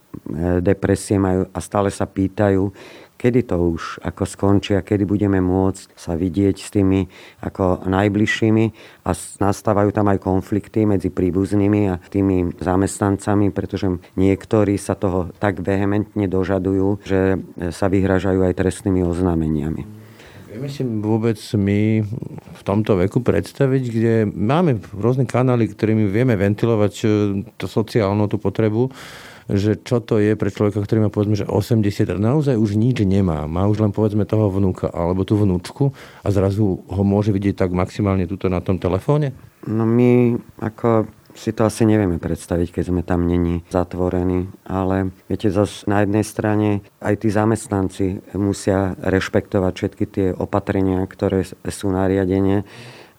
depresie 0.60 1.20
majú 1.20 1.48
a 1.52 1.58
stále 1.60 1.92
sa 1.92 2.08
pýtajú, 2.08 2.72
kedy 3.18 3.50
to 3.50 3.56
už 3.58 3.98
ako 4.00 4.22
skončí 4.24 4.78
a 4.78 4.86
kedy 4.86 5.02
budeme 5.02 5.42
môcť 5.42 5.98
sa 5.98 6.14
vidieť 6.14 6.56
s 6.56 6.70
tými 6.70 7.10
ako 7.42 7.84
najbližšími 7.90 8.64
a 9.04 9.10
nastávajú 9.42 9.90
tam 9.90 10.06
aj 10.08 10.22
konflikty 10.22 10.86
medzi 10.86 11.10
príbuznými 11.10 11.80
a 11.90 11.98
tými 11.98 12.54
zamestnancami, 12.62 13.50
pretože 13.50 13.90
niektorí 14.14 14.78
sa 14.78 14.94
toho 14.94 15.34
tak 15.42 15.58
vehementne 15.58 16.30
dožadujú, 16.30 17.02
že 17.02 17.42
sa 17.74 17.90
vyhražajú 17.90 18.46
aj 18.46 18.54
trestnými 18.54 19.02
oznámeniami. 19.02 19.98
Vieme 20.48 20.72
si 20.72 20.80
vôbec 20.80 21.36
my 21.60 22.00
v 22.56 22.62
tomto 22.64 22.96
veku 22.96 23.20
predstaviť, 23.20 23.82
kde 23.84 24.14
máme 24.32 24.80
rôzne 24.96 25.28
kanály, 25.28 25.68
ktorými 25.68 26.08
vieme 26.08 26.40
ventilovať 26.40 26.94
e, 26.98 27.06
to 27.60 27.68
sociálnu 27.68 28.26
tú 28.32 28.40
potrebu, 28.40 28.88
že 29.48 29.80
čo 29.80 30.04
to 30.04 30.20
je 30.20 30.36
pre 30.36 30.52
človeka, 30.52 30.84
ktorý 30.84 31.08
má 31.08 31.10
povedzme, 31.10 31.40
že 31.40 31.48
80 31.48 31.80
a 32.12 32.16
naozaj 32.20 32.54
už 32.60 32.76
nič 32.76 33.00
nemá. 33.02 33.48
Má 33.48 33.64
už 33.64 33.80
len 33.80 33.92
povedzme 33.96 34.28
toho 34.28 34.52
vnúka 34.52 34.92
alebo 34.92 35.24
tú 35.24 35.40
vnúčku 35.40 35.96
a 36.20 36.28
zrazu 36.28 36.84
ho 36.84 37.02
môže 37.02 37.32
vidieť 37.32 37.64
tak 37.64 37.70
maximálne 37.72 38.28
tuto 38.28 38.52
na 38.52 38.60
tom 38.60 38.76
telefóne? 38.76 39.32
No 39.64 39.88
my 39.88 40.36
ako 40.60 41.08
si 41.38 41.54
to 41.54 41.62
asi 41.62 41.86
nevieme 41.86 42.18
predstaviť, 42.18 42.74
keď 42.74 42.84
sme 42.90 43.02
tam 43.06 43.30
není 43.30 43.62
zatvorení. 43.70 44.50
Ale 44.66 45.14
viete, 45.30 45.54
zase 45.54 45.86
na 45.86 46.02
jednej 46.02 46.26
strane 46.26 46.82
aj 46.98 47.14
tí 47.22 47.28
zamestnanci 47.30 48.34
musia 48.34 48.98
rešpektovať 48.98 49.72
všetky 49.72 50.04
tie 50.10 50.26
opatrenia, 50.34 51.06
ktoré 51.06 51.46
sú 51.46 51.86
nariadenie 51.94 52.66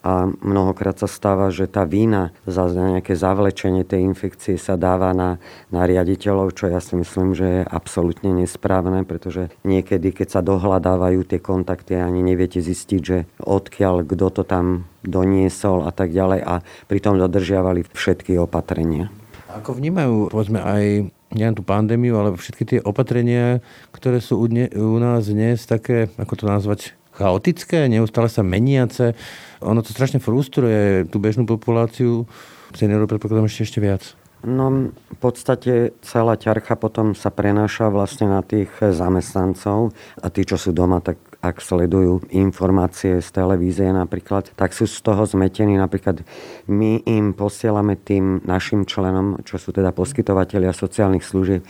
a 0.10 0.26
mnohokrát 0.42 0.98
sa 0.98 1.06
stáva, 1.06 1.54
že 1.54 1.70
tá 1.70 1.86
vína 1.86 2.34
za 2.50 2.66
nejaké 2.66 3.14
zavlečenie 3.14 3.86
tej 3.86 4.10
infekcie 4.10 4.58
sa 4.58 4.74
dáva 4.74 5.14
na, 5.14 5.38
na 5.70 5.86
riaditeľov, 5.86 6.58
čo 6.58 6.66
ja 6.66 6.82
si 6.82 6.98
myslím, 6.98 7.38
že 7.38 7.46
je 7.46 7.70
absolútne 7.70 8.34
nesprávne, 8.34 9.06
pretože 9.06 9.54
niekedy, 9.62 10.10
keď 10.10 10.28
sa 10.34 10.42
dohľadávajú 10.42 11.30
tie 11.30 11.38
kontakty, 11.38 11.94
ani 11.94 12.26
neviete 12.26 12.58
zistiť, 12.58 13.02
že 13.06 13.30
odkiaľ, 13.38 14.10
kto 14.10 14.42
to 14.42 14.42
tam 14.42 14.90
doniesol 15.06 15.86
a 15.86 15.94
tak 15.94 16.10
ďalej 16.10 16.42
a 16.42 16.66
pritom 16.90 17.22
dodržiavali 17.22 17.86
všetky 17.94 18.42
opatrenia. 18.42 19.14
Ako 19.50 19.78
vnímajú, 19.78 20.34
povedzme, 20.34 20.62
aj 20.62 21.10
nielen 21.34 21.56
tú 21.58 21.62
pandémiu, 21.62 22.18
ale 22.18 22.34
všetky 22.34 22.64
tie 22.66 22.80
opatrenia, 22.82 23.62
ktoré 23.94 24.18
sú 24.18 24.42
u, 24.42 24.46
dne, 24.50 24.74
u 24.74 24.98
nás 24.98 25.30
dnes 25.30 25.62
také, 25.70 26.10
ako 26.18 26.34
to 26.34 26.46
nazvať, 26.50 26.80
chaotické, 27.20 27.92
neustále 27.92 28.32
sa 28.32 28.42
meniace. 28.42 29.14
Ono 29.60 29.80
to 29.84 29.92
strašne 29.92 30.24
frustruje 30.24 31.04
tú 31.12 31.20
bežnú 31.20 31.44
populáciu. 31.44 32.28
Seniorov 32.76 33.12
predpokladám 33.12 33.50
ešte, 33.50 33.66
ešte 33.68 33.80
viac. 33.84 34.04
No 34.40 34.96
v 34.96 35.18
podstate 35.20 35.92
celá 36.00 36.40
ťarcha 36.40 36.80
potom 36.80 37.12
sa 37.12 37.28
prenáša 37.28 37.92
vlastne 37.92 38.32
na 38.32 38.40
tých 38.40 38.72
zamestnancov 38.80 39.92
a 40.16 40.32
tí, 40.32 40.48
čo 40.48 40.56
sú 40.56 40.72
doma, 40.72 41.04
tak 41.04 41.20
ak 41.40 41.60
sledujú 41.64 42.24
informácie 42.36 43.20
z 43.24 43.30
televízie 43.32 43.92
napríklad, 43.92 44.52
tak 44.56 44.76
sú 44.76 44.88
z 44.88 45.00
toho 45.00 45.24
zmetení. 45.24 45.76
Napríklad 45.76 46.24
my 46.68 47.04
im 47.04 47.32
posielame 47.32 47.96
tým 48.00 48.44
našim 48.44 48.84
členom, 48.88 49.40
čo 49.44 49.56
sú 49.60 49.72
teda 49.76 49.96
poskytovateľia 49.96 50.72
sociálnych 50.76 51.24
služieb, 51.24 51.64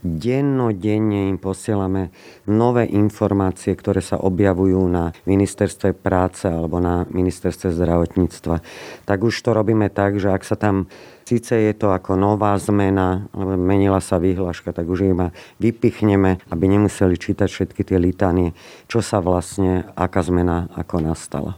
Dennodenne 0.00 1.28
im 1.28 1.36
posielame 1.36 2.12
nové 2.48 2.88
informácie, 2.88 3.76
ktoré 3.76 4.00
sa 4.00 4.16
objavujú 4.16 4.80
na 4.88 5.12
ministerstve 5.28 5.92
práce 5.92 6.48
alebo 6.48 6.80
na 6.80 7.04
ministerstve 7.08 7.72
zdravotníctva. 7.72 8.56
Tak 9.04 9.18
už 9.20 9.34
to 9.44 9.50
robíme 9.52 9.92
tak, 9.92 10.16
že 10.16 10.32
ak 10.32 10.42
sa 10.44 10.56
tam 10.56 10.88
Sice 11.30 11.62
je 11.62 11.70
to 11.78 11.94
ako 11.94 12.18
nová 12.18 12.58
zmena, 12.58 13.30
alebo 13.30 13.54
menila 13.54 14.02
sa 14.02 14.18
výhľaška, 14.18 14.74
tak 14.74 14.90
už 14.90 15.14
iba 15.14 15.30
vypichneme, 15.62 16.42
aby 16.50 16.64
nemuseli 16.66 17.14
čítať 17.14 17.46
všetky 17.46 17.86
tie 17.86 18.02
litánie, 18.02 18.50
čo 18.90 18.98
sa 18.98 19.22
vlastne, 19.22 19.86
aká 19.94 20.26
zmena 20.26 20.66
ako 20.74 20.98
nastala 20.98 21.54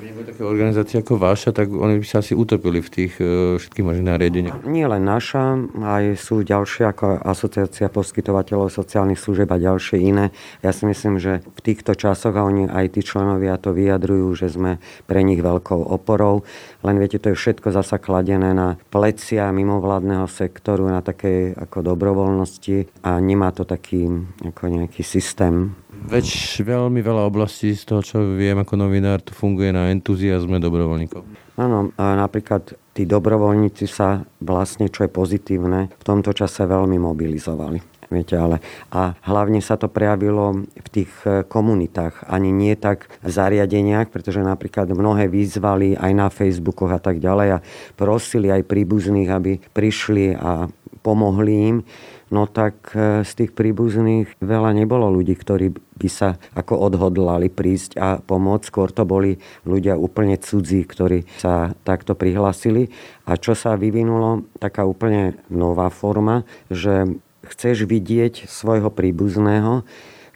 také 0.00 0.42
organizácie 0.42 0.96
ako 1.00 1.20
vaša, 1.20 1.50
tak 1.52 1.68
oni 1.70 2.00
by 2.00 2.06
sa 2.06 2.24
asi 2.24 2.32
utopili 2.32 2.80
v 2.80 2.88
tých 2.88 3.12
uh, 3.20 3.56
všetkých 3.60 3.84
možných 3.84 4.08
nariadeniach. 4.08 4.56
Nie 4.64 4.88
len 4.88 5.04
naša, 5.04 5.58
aj 5.80 6.16
sú 6.16 6.40
ďalšie 6.40 6.88
ako 6.88 7.20
asociácia 7.22 7.92
poskytovateľov 7.92 8.72
sociálnych 8.72 9.20
služieb 9.20 9.50
a 9.52 9.60
ďalšie 9.60 9.98
iné. 10.00 10.32
Ja 10.64 10.72
si 10.72 10.88
myslím, 10.88 11.20
že 11.20 11.44
v 11.44 11.60
týchto 11.60 11.92
časoch, 11.92 12.32
a 12.32 12.46
oni 12.46 12.70
aj 12.70 12.96
tí 12.96 13.00
členovia 13.04 13.60
to 13.60 13.76
vyjadrujú, 13.76 14.32
že 14.36 14.48
sme 14.52 14.80
pre 15.04 15.20
nich 15.20 15.42
veľkou 15.42 15.80
oporou, 15.90 16.42
len 16.80 16.96
viete, 16.96 17.20
to 17.20 17.32
je 17.32 17.36
všetko 17.36 17.74
zasa 17.74 18.00
kladené 18.00 18.56
na 18.56 18.80
plecia 18.88 19.52
mimovládneho 19.52 20.24
sektoru, 20.30 20.88
na 20.88 21.04
takej 21.04 21.58
ako 21.58 21.84
dobrovoľnosti 21.84 23.04
a 23.04 23.20
nemá 23.20 23.52
to 23.52 23.68
taký 23.68 24.08
ako 24.40 24.62
nejaký 24.70 25.04
systém 25.04 25.76
Veď 26.00 26.26
veľmi 26.64 27.04
veľa 27.04 27.28
oblastí 27.28 27.76
z 27.76 27.84
toho, 27.84 28.00
čo 28.00 28.16
viem 28.32 28.56
ako 28.56 28.74
novinár, 28.80 29.20
to 29.20 29.36
funguje 29.36 29.68
na 29.68 29.92
entuziasme 29.92 30.56
dobrovoľníkov. 30.56 31.22
Áno, 31.60 31.92
napríklad 31.96 32.72
tí 32.96 33.04
dobrovoľníci 33.04 33.84
sa 33.84 34.24
vlastne, 34.40 34.88
čo 34.88 35.04
je 35.04 35.10
pozitívne, 35.12 35.92
v 35.92 36.04
tomto 36.04 36.32
čase 36.32 36.64
veľmi 36.64 36.96
mobilizovali. 36.96 38.00
Viete, 38.10 38.34
ale 38.34 38.58
a 38.90 39.14
hlavne 39.22 39.62
sa 39.62 39.78
to 39.78 39.86
prejavilo 39.86 40.66
v 40.66 40.88
tých 40.90 41.14
e, 41.22 41.46
komunitách, 41.46 42.26
ani 42.26 42.50
nie 42.50 42.74
tak 42.74 43.06
v 43.22 43.30
zariadeniach, 43.30 44.10
pretože 44.10 44.42
napríklad 44.42 44.90
mnohé 44.90 45.30
vyzvali 45.30 45.94
aj 45.94 46.12
na 46.18 46.26
Facebookoch 46.26 46.90
a 46.90 46.98
tak 46.98 47.22
ďalej 47.22 47.48
a 47.54 47.62
prosili 47.94 48.50
aj 48.50 48.66
príbuzných, 48.66 49.30
aby 49.30 49.62
prišli 49.62 50.34
a 50.34 50.66
pomohli 51.06 51.54
im 51.70 51.76
no 52.30 52.46
tak 52.46 52.94
e, 52.94 53.26
z 53.26 53.30
tých 53.34 53.52
príbuzných 53.52 54.38
veľa 54.40 54.70
nebolo 54.72 55.10
ľudí, 55.10 55.34
ktorí 55.34 55.74
by 56.00 56.08
sa 56.08 56.40
ako 56.56 56.80
odhodlali 56.80 57.52
prísť 57.52 58.00
a 58.00 58.16
pomôcť. 58.24 58.64
Skôr 58.64 58.88
to 58.88 59.04
boli 59.04 59.36
ľudia 59.68 60.00
úplne 60.00 60.40
cudzí, 60.40 60.88
ktorí 60.88 61.28
sa 61.36 61.76
takto 61.84 62.16
prihlásili. 62.16 62.88
A 63.28 63.36
čo 63.36 63.52
sa 63.52 63.76
vyvinulo, 63.76 64.48
taká 64.56 64.88
úplne 64.88 65.36
nová 65.52 65.92
forma, 65.92 66.48
že 66.72 67.20
chceš 67.44 67.84
vidieť 67.84 68.48
svojho 68.48 68.88
príbuzného, 68.88 69.84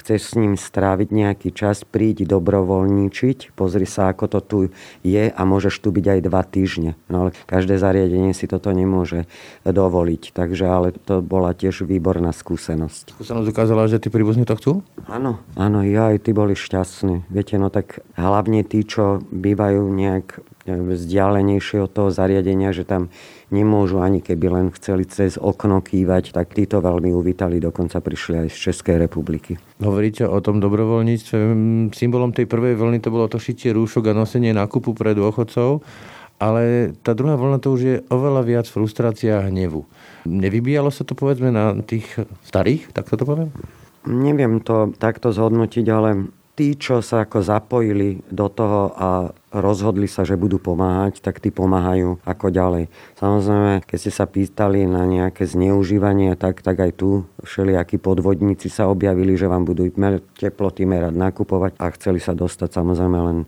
chceš 0.04 0.20
s 0.20 0.34
ním 0.36 0.60
stráviť 0.60 1.08
nejaký 1.08 1.48
čas, 1.56 1.80
príď 1.88 2.28
dobrovoľníčiť, 2.28 3.56
pozri 3.56 3.88
sa, 3.88 4.12
ako 4.12 4.28
to 4.28 4.40
tu 4.44 4.58
je 5.00 5.32
a 5.32 5.40
môžeš 5.48 5.80
tu 5.80 5.88
byť 5.88 6.06
aj 6.12 6.20
dva 6.28 6.44
týždne. 6.44 6.92
No 7.08 7.24
ale 7.24 7.30
každé 7.48 7.80
zariadenie 7.80 8.36
si 8.36 8.44
toto 8.44 8.68
nemôže 8.68 9.24
dovoliť, 9.64 10.36
takže 10.36 10.68
ale 10.68 10.92
to 10.92 11.24
bola 11.24 11.56
tiež 11.56 11.88
výborná 11.88 12.36
skúsenosť. 12.36 13.16
Skúsenosť 13.16 13.48
ukázala, 13.48 13.88
že 13.88 13.96
tí 13.96 14.12
príbuzní 14.12 14.44
to 14.44 14.60
chcú? 14.60 14.72
Áno, 15.08 15.40
áno, 15.56 15.80
ja 15.80 16.12
aj 16.12 16.28
tí 16.28 16.36
boli 16.36 16.52
šťastní. 16.52 17.24
Viete, 17.32 17.56
no 17.56 17.72
tak 17.72 18.04
hlavne 18.20 18.60
tí, 18.60 18.84
čo 18.84 19.24
bývajú 19.32 19.88
nejak 19.88 20.44
vzdialenejšie 20.68 21.80
od 21.80 21.92
toho 21.92 22.08
zariadenia, 22.12 22.76
že 22.76 22.84
tam 22.84 23.08
nemôžu 23.52 24.00
ani 24.00 24.24
keby 24.24 24.46
len 24.48 24.66
chceli 24.76 25.04
cez 25.04 25.36
okno 25.36 25.84
kývať, 25.84 26.32
tak 26.32 26.56
títo 26.56 26.80
veľmi 26.80 27.12
uvítali, 27.12 27.60
dokonca 27.60 28.00
prišli 28.00 28.46
aj 28.46 28.48
z 28.52 28.56
Českej 28.70 28.96
republiky. 29.00 29.60
Hovoríte 29.82 30.24
o 30.24 30.38
tom 30.40 30.62
dobrovoľníctve. 30.62 31.36
Symbolom 31.92 32.32
tej 32.32 32.48
prvej 32.48 32.78
vlny 32.78 33.04
to 33.04 33.12
bolo 33.12 33.28
to 33.28 33.36
šitie 33.36 33.74
rúšok 33.76 34.10
a 34.10 34.16
nosenie 34.16 34.56
nákupu 34.56 34.96
pre 34.96 35.12
dôchodcov, 35.12 35.84
ale 36.40 36.94
tá 37.04 37.12
druhá 37.12 37.36
vlna 37.38 37.58
to 37.60 37.68
už 37.74 37.80
je 37.80 37.96
oveľa 38.10 38.42
viac 38.42 38.66
frustrácia 38.66 39.38
a 39.40 39.46
hnevu. 39.48 39.86
Nevybíjalo 40.24 40.88
sa 40.88 41.04
to 41.04 41.12
povedzme 41.12 41.52
na 41.52 41.76
tých 41.84 42.08
starých, 42.48 42.90
tak 42.96 43.12
to 43.12 43.24
poviem? 43.24 43.52
Neviem 44.04 44.60
to 44.60 44.92
takto 45.00 45.32
zhodnotiť, 45.32 45.86
ale 45.88 46.28
tí, 46.54 46.76
čo 46.78 47.02
sa 47.02 47.26
ako 47.26 47.40
zapojili 47.42 48.22
do 48.30 48.46
toho 48.50 48.92
a 48.94 49.30
rozhodli 49.54 50.10
sa, 50.10 50.26
že 50.26 50.34
budú 50.34 50.58
pomáhať, 50.58 51.22
tak 51.22 51.38
tí 51.38 51.54
pomáhajú 51.54 52.18
ako 52.26 52.46
ďalej. 52.50 52.90
Samozrejme, 53.16 53.86
keď 53.86 53.98
ste 53.98 54.12
sa 54.12 54.26
pýtali 54.26 54.84
na 54.90 55.06
nejaké 55.06 55.46
zneužívanie, 55.46 56.34
tak, 56.34 56.60
tak 56.60 56.82
aj 56.82 56.92
tu 56.98 57.22
všelijakí 57.46 58.02
podvodníci 58.02 58.66
sa 58.66 58.90
objavili, 58.90 59.38
že 59.38 59.46
vám 59.46 59.62
budú 59.62 59.86
teploty 60.34 60.82
merať, 60.84 61.14
nakupovať 61.14 61.72
a 61.78 61.86
chceli 61.94 62.18
sa 62.18 62.34
dostať 62.34 62.74
samozrejme 62.74 63.18
len 63.18 63.38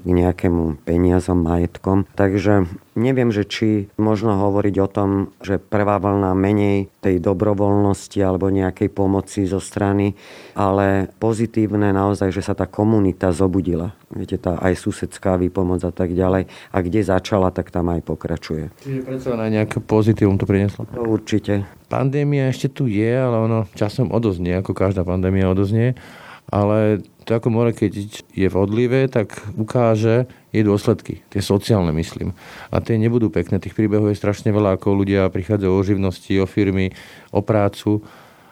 k 0.00 0.08
nejakému 0.08 0.80
peniazom, 0.82 1.44
majetkom. 1.44 2.08
Takže 2.16 2.66
neviem, 2.96 3.30
že 3.32 3.44
či 3.44 3.68
možno 3.96 4.36
hovoriť 4.36 4.74
o 4.80 4.88
tom, 4.88 5.10
že 5.40 5.60
prvá 5.60 6.00
vlna 6.00 6.32
menej 6.36 6.92
tej 7.00 7.20
dobrovoľnosti 7.20 8.18
alebo 8.20 8.52
nejakej 8.52 8.88
pomoci 8.92 9.48
zo 9.48 9.60
strany, 9.60 10.16
ale 10.56 11.08
pozitívne 11.20 11.92
naozaj, 11.92 12.32
že 12.32 12.44
sa 12.44 12.52
tá 12.56 12.68
komunita 12.68 13.32
zobudila. 13.32 13.96
Viete, 14.10 14.36
tá 14.36 14.58
aj 14.58 14.74
susedská 14.74 15.38
výpomoc 15.38 15.80
a 15.86 15.92
tak 15.94 16.12
ďalej. 16.12 16.50
A 16.74 16.76
kde 16.82 17.00
začala, 17.06 17.54
tak 17.54 17.70
tam 17.70 17.92
aj 17.94 18.02
pokračuje. 18.02 18.74
Čiže 18.82 19.00
predsa 19.06 19.38
na 19.38 19.46
nejaké 19.46 19.78
pozitívum 19.78 20.36
to 20.36 20.44
prinieslo? 20.48 20.84
To 20.90 21.06
určite. 21.06 21.62
Pandémia 21.86 22.50
ešte 22.50 22.70
tu 22.70 22.90
je, 22.90 23.10
ale 23.10 23.36
ono 23.38 23.58
časom 23.78 24.10
odoznie, 24.10 24.58
ako 24.58 24.74
každá 24.74 25.06
pandémia 25.06 25.50
odoznie 25.50 25.94
ale 26.50 27.06
to 27.30 27.38
ako 27.38 27.48
more, 27.54 27.70
keď 27.70 28.26
je 28.34 28.48
v 28.50 28.56
odlive, 28.58 29.06
tak 29.06 29.38
ukáže 29.54 30.26
jej 30.50 30.66
dôsledky, 30.66 31.22
tie 31.30 31.38
sociálne 31.38 31.94
myslím. 31.94 32.34
A 32.74 32.82
tie 32.82 32.98
nebudú 32.98 33.30
pekné, 33.30 33.62
tých 33.62 33.78
príbehov 33.78 34.10
je 34.10 34.18
strašne 34.18 34.50
veľa, 34.50 34.74
ako 34.74 34.98
ľudia 34.98 35.30
prichádzajú 35.30 35.70
o 35.70 35.86
živnosti, 35.86 36.34
o 36.42 36.46
firmy, 36.50 36.90
o 37.30 37.38
prácu 37.38 38.02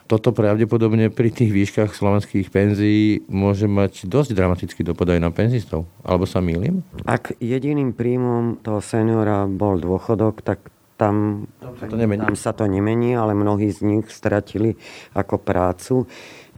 toto 0.08 0.32
pravdepodobne 0.32 1.12
pri 1.12 1.28
tých 1.28 1.52
výškach 1.52 1.92
slovenských 1.92 2.48
penzií 2.48 3.28
môže 3.28 3.68
mať 3.68 4.08
dosť 4.08 4.32
dramatický 4.32 4.80
dopad 4.80 5.12
aj 5.12 5.20
na 5.20 5.28
penzistov. 5.28 5.84
Alebo 6.00 6.24
sa 6.24 6.40
mýlim? 6.40 6.80
Ak 7.04 7.36
jediným 7.36 7.92
príjmom 7.92 8.56
toho 8.64 8.80
seniora 8.80 9.44
bol 9.44 9.76
dôchodok, 9.76 10.40
tak 10.40 10.72
tam, 10.96 11.46
tam, 11.62 11.76
sa 11.78 11.86
to 11.86 11.94
nemení. 11.94 12.20
tam 12.24 12.34
sa 12.34 12.50
to 12.56 12.64
nemení, 12.66 13.14
ale 13.14 13.36
mnohí 13.36 13.68
z 13.70 13.84
nich 13.86 14.08
stratili 14.08 14.74
ako 15.12 15.38
prácu. 15.38 16.08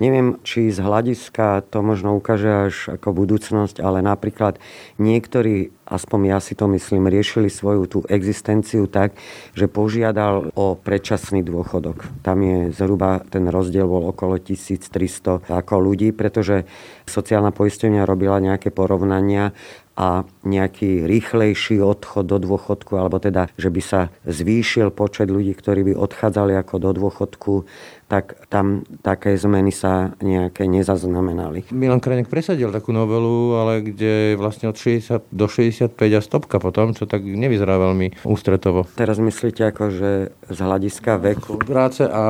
Neviem, 0.01 0.41
či 0.41 0.73
z 0.73 0.81
hľadiska 0.81 1.61
to 1.69 1.85
možno 1.85 2.17
ukáže 2.17 2.73
až 2.73 2.97
ako 2.97 3.13
budúcnosť, 3.13 3.85
ale 3.85 4.01
napríklad 4.01 4.57
niektorí, 4.97 5.77
aspoň 5.85 6.21
ja 6.33 6.39
si 6.41 6.57
to 6.57 6.65
myslím, 6.73 7.13
riešili 7.13 7.53
svoju 7.53 7.85
tú 7.85 7.99
existenciu 8.09 8.89
tak, 8.89 9.13
že 9.53 9.69
požiadal 9.69 10.57
o 10.57 10.73
predčasný 10.73 11.45
dôchodok. 11.45 12.09
Tam 12.25 12.41
je 12.41 12.73
zhruba 12.73 13.21
ten 13.29 13.45
rozdiel 13.45 13.85
bol 13.85 14.09
okolo 14.09 14.41
1300 14.41 15.53
ako 15.53 15.75
ľudí, 15.77 16.17
pretože 16.17 16.65
sociálna 17.05 17.53
poisťovňa 17.53 18.09
robila 18.09 18.41
nejaké 18.41 18.73
porovnania 18.73 19.53
a 20.01 20.25
nejaký 20.49 21.05
rýchlejší 21.05 21.85
odchod 21.85 22.25
do 22.25 22.41
dôchodku, 22.41 22.97
alebo 22.97 23.21
teda, 23.21 23.53
že 23.61 23.69
by 23.69 23.83
sa 23.85 24.09
zvýšil 24.25 24.89
počet 24.97 25.29
ľudí, 25.29 25.53
ktorí 25.53 25.93
by 25.93 26.01
odchádzali 26.01 26.57
ako 26.57 26.75
do 26.81 26.91
dôchodku, 26.97 27.69
tak 28.09 28.41
tam 28.49 28.83
také 29.05 29.37
zmeny 29.37 29.69
sa 29.71 30.17
nejaké 30.25 30.65
nezaznamenali. 30.65 31.69
Milan 31.69 32.01
Kranek 32.01 32.33
presadil 32.33 32.73
takú 32.73 32.97
novelu, 32.97 33.61
ale 33.61 33.85
kde 33.85 34.41
vlastne 34.41 34.73
od 34.73 34.75
60 34.81 35.29
do 35.31 35.47
65 35.47 35.95
a 36.01 36.21
stopka 36.25 36.57
potom, 36.57 36.97
čo 36.97 37.05
tak 37.05 37.21
nevyzerá 37.21 37.77
veľmi 37.77 38.25
ústretovo. 38.25 38.89
Teraz 38.97 39.21
myslíte 39.21 39.69
ako, 39.69 39.85
že 39.93 40.11
z 40.49 40.59
hľadiska 40.59 41.21
veku? 41.21 41.61
Práce 41.61 42.09
a 42.09 42.23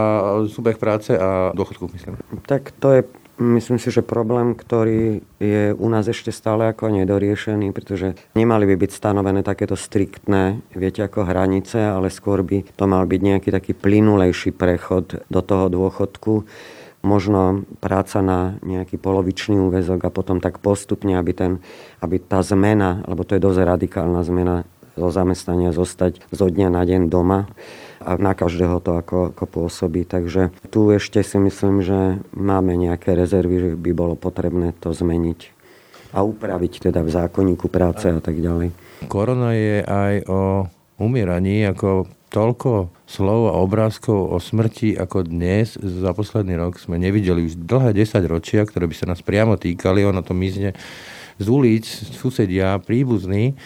súbeh 0.51 0.75
práce 0.75 1.15
a 1.15 1.55
dôchodku, 1.55 1.87
myslím. 1.95 2.19
Tak 2.45 2.75
to 2.83 2.99
je 2.99 3.01
Myslím 3.41 3.81
si, 3.81 3.89
že 3.89 4.05
problém, 4.05 4.53
ktorý 4.53 5.25
je 5.41 5.73
u 5.73 5.89
nás 5.89 6.05
ešte 6.05 6.29
stále 6.29 6.69
ako 6.69 6.93
nedoriešený, 6.93 7.73
pretože 7.73 8.13
nemali 8.37 8.69
by 8.69 8.77
byť 8.77 8.91
stanovené 8.93 9.41
takéto 9.41 9.81
striktné, 9.81 10.61
viete, 10.77 11.01
ako 11.01 11.25
hranice, 11.25 11.81
ale 11.81 12.13
skôr 12.13 12.45
by 12.45 12.69
to 12.77 12.85
mal 12.85 13.09
byť 13.09 13.21
nejaký 13.25 13.49
taký 13.49 13.73
plynulejší 13.73 14.53
prechod 14.53 15.25
do 15.33 15.41
toho 15.41 15.73
dôchodku. 15.73 16.45
Možno 17.01 17.65
práca 17.81 18.21
na 18.21 18.61
nejaký 18.61 19.01
polovičný 19.01 19.57
úvezok 19.57 20.05
a 20.05 20.13
potom 20.13 20.37
tak 20.37 20.61
postupne, 20.61 21.17
aby, 21.17 21.33
ten, 21.33 21.53
aby 22.05 22.21
tá 22.21 22.45
zmena, 22.45 23.01
lebo 23.09 23.25
to 23.25 23.41
je 23.41 23.41
dosť 23.41 23.65
radikálna 23.65 24.21
zmena 24.21 24.69
zo 25.01 25.09
zamestnania 25.09 25.73
zostať 25.73 26.21
zo 26.29 26.53
dňa 26.53 26.69
na 26.69 26.85
deň 26.85 27.09
doma, 27.09 27.49
a 28.01 28.17
na 28.17 28.33
každého 28.33 28.81
to 28.81 28.97
ako, 28.97 29.37
ako 29.37 29.45
pôsobí. 29.47 30.09
Takže 30.09 30.51
tu 30.73 30.89
ešte 30.91 31.21
si 31.21 31.37
myslím, 31.37 31.85
že 31.85 32.19
máme 32.33 32.75
nejaké 32.75 33.13
rezervy, 33.13 33.57
že 33.61 33.71
by 33.77 33.91
bolo 33.93 34.15
potrebné 34.17 34.73
to 34.81 34.91
zmeniť 34.97 35.61
a 36.11 36.27
upraviť 36.27 36.91
teda 36.91 37.07
v 37.07 37.11
zákonníku 37.15 37.71
práce 37.71 38.11
a 38.11 38.19
tak 38.19 38.41
ďalej. 38.41 38.75
Korona 39.07 39.55
je 39.55 39.79
aj 39.87 40.15
o 40.27 40.67
umieraní, 40.99 41.65
ako 41.65 42.11
toľko 42.31 42.95
slov 43.11 43.51
a 43.51 43.59
obrázkov 43.59 44.31
o 44.31 44.39
smrti 44.39 44.95
ako 44.95 45.27
dnes 45.27 45.75
za 45.75 46.15
posledný 46.15 46.55
rok 46.55 46.79
sme 46.79 46.95
nevideli 46.99 47.51
už 47.51 47.59
dlhé 47.59 47.91
10 47.95 48.23
ročia, 48.31 48.63
ktoré 48.63 48.87
by 48.87 48.95
sa 48.95 49.11
nás 49.11 49.21
priamo 49.23 49.59
týkali, 49.59 50.07
ono 50.07 50.23
to 50.23 50.31
mizne 50.31 50.79
z 51.41 51.47
ulic, 51.51 51.89
susedia, 52.15 52.79
príbuzní. 52.79 53.59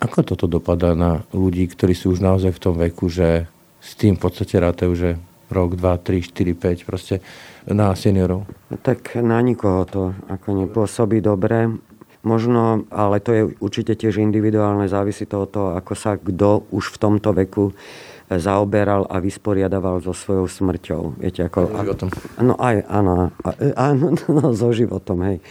Ako 0.00 0.24
toto 0.24 0.48
dopadá 0.48 0.96
na 0.96 1.22
ľudí, 1.36 1.68
ktorí 1.68 1.92
sú 1.92 2.16
už 2.16 2.24
naozaj 2.24 2.56
v 2.56 2.62
tom 2.62 2.74
veku, 2.80 3.12
že 3.12 3.46
s 3.82 3.98
tým 3.98 4.14
v 4.14 4.22
podstate 4.22 4.54
rátajú, 4.62 4.92
že 4.94 5.10
rok, 5.50 5.74
dva, 5.74 5.98
tri, 5.98 6.22
štyri, 6.22 6.54
päť, 6.54 6.86
proste 6.86 7.18
na 7.66 7.92
seniorov? 7.98 8.46
Tak 8.86 9.18
na 9.18 9.42
nikoho 9.42 9.82
to 9.84 10.02
ako 10.30 10.54
nepôsobí 10.54 11.18
dobre. 11.18 11.68
Možno, 12.22 12.86
ale 12.94 13.18
to 13.18 13.30
je 13.34 13.42
určite 13.58 13.98
tiež 13.98 14.22
individuálne, 14.22 14.86
závisí 14.86 15.26
to 15.26 15.42
od 15.42 15.50
toho, 15.50 15.68
ako 15.74 15.92
sa 15.98 16.14
kto 16.14 16.70
už 16.70 16.94
v 16.94 17.00
tomto 17.02 17.34
veku 17.34 17.74
zaoberal 18.30 19.10
a 19.10 19.18
vysporiadaval 19.18 20.00
so 20.00 20.14
svojou 20.14 20.46
smrťou. 20.46 21.18
Viete, 21.18 21.50
ako... 21.50 21.66
So 21.68 21.82
životom. 21.82 22.08
No 22.38 22.54
aj, 22.56 22.86
áno, 22.86 23.34
áno, 23.74 24.06
no, 24.30 24.54
so 24.54 24.70
životom, 24.70 25.18
hej. 25.26 25.42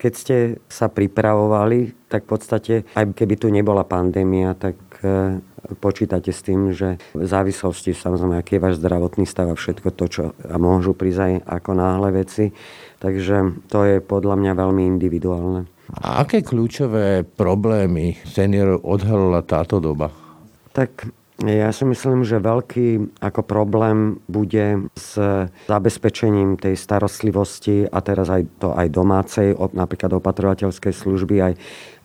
Keď 0.00 0.12
ste 0.16 0.36
sa 0.72 0.88
pripravovali, 0.88 2.08
tak 2.08 2.24
v 2.24 2.30
podstate, 2.32 2.74
aj 2.96 3.12
keby 3.12 3.34
tu 3.36 3.52
nebola 3.52 3.84
pandémia, 3.84 4.56
tak 4.56 4.76
e, 5.04 5.38
počítate 5.82 6.30
s 6.30 6.40
tým, 6.46 6.70
že 6.70 7.02
v 7.16 7.26
závislosti 7.26 7.92
samozrejme, 7.92 8.38
aký 8.38 8.58
je 8.58 8.64
váš 8.64 8.74
zdravotný 8.78 9.26
stav 9.26 9.50
a 9.50 9.58
všetko 9.58 9.88
to, 9.94 10.04
čo 10.06 10.22
a 10.46 10.56
môžu 10.56 10.94
prísť 10.94 11.20
aj 11.20 11.32
ako 11.46 11.70
náhle 11.74 12.08
veci. 12.14 12.54
Takže 13.02 13.68
to 13.68 13.78
je 13.84 13.96
podľa 14.00 14.38
mňa 14.38 14.52
veľmi 14.56 14.82
individuálne. 14.86 15.68
A 16.02 16.26
aké 16.26 16.42
kľúčové 16.42 17.22
problémy 17.22 18.18
seniorov 18.26 18.82
odhalila 18.82 19.42
táto 19.46 19.78
doba? 19.78 20.10
Tak 20.74 21.06
ja 21.44 21.68
si 21.68 21.84
myslím, 21.84 22.24
že 22.24 22.40
veľký 22.40 23.20
ako 23.20 23.44
problém 23.44 24.24
bude 24.24 24.88
s 24.96 25.20
zabezpečením 25.68 26.56
tej 26.56 26.80
starostlivosti 26.80 27.84
a 27.84 28.00
teraz 28.00 28.32
aj 28.32 28.42
to 28.56 28.72
aj 28.72 28.88
domácej, 28.88 29.52
napríklad 29.76 30.16
opatrovateľskej 30.16 30.96
služby, 30.96 31.36
aj 31.44 31.54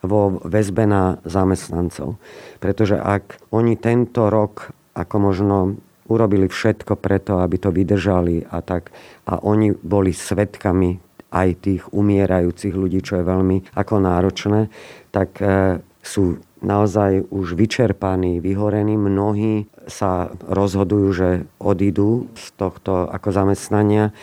vo 0.04 0.36
väzbe 0.44 0.84
na 0.84 1.16
zamestnancov. 1.24 2.20
Pretože 2.60 3.00
ak 3.00 3.40
oni 3.56 3.80
tento 3.80 4.28
rok 4.28 4.68
ako 4.92 5.16
možno 5.16 5.80
urobili 6.12 6.44
všetko 6.44 7.00
preto, 7.00 7.40
aby 7.40 7.56
to 7.56 7.72
vydržali 7.72 8.44
a 8.52 8.60
tak 8.60 8.92
a 9.24 9.40
oni 9.40 9.72
boli 9.72 10.12
svetkami 10.12 11.00
aj 11.32 11.48
tých 11.64 11.82
umierajúcich 11.88 12.76
ľudí, 12.76 13.00
čo 13.00 13.16
je 13.16 13.24
veľmi 13.24 13.72
ako 13.72 13.94
náročné, 13.96 14.68
tak 15.08 15.40
e, 15.40 15.80
sú 16.04 16.36
naozaj 16.62 17.28
už 17.28 17.58
vyčerpaní, 17.58 18.38
vyhorení. 18.38 18.94
Mnohí 18.96 19.66
sa 19.90 20.32
rozhodujú, 20.46 21.08
že 21.12 21.28
odídu 21.58 22.30
z 22.38 22.46
tohto 22.56 23.10
ako 23.10 23.28
zamestnania. 23.34 24.14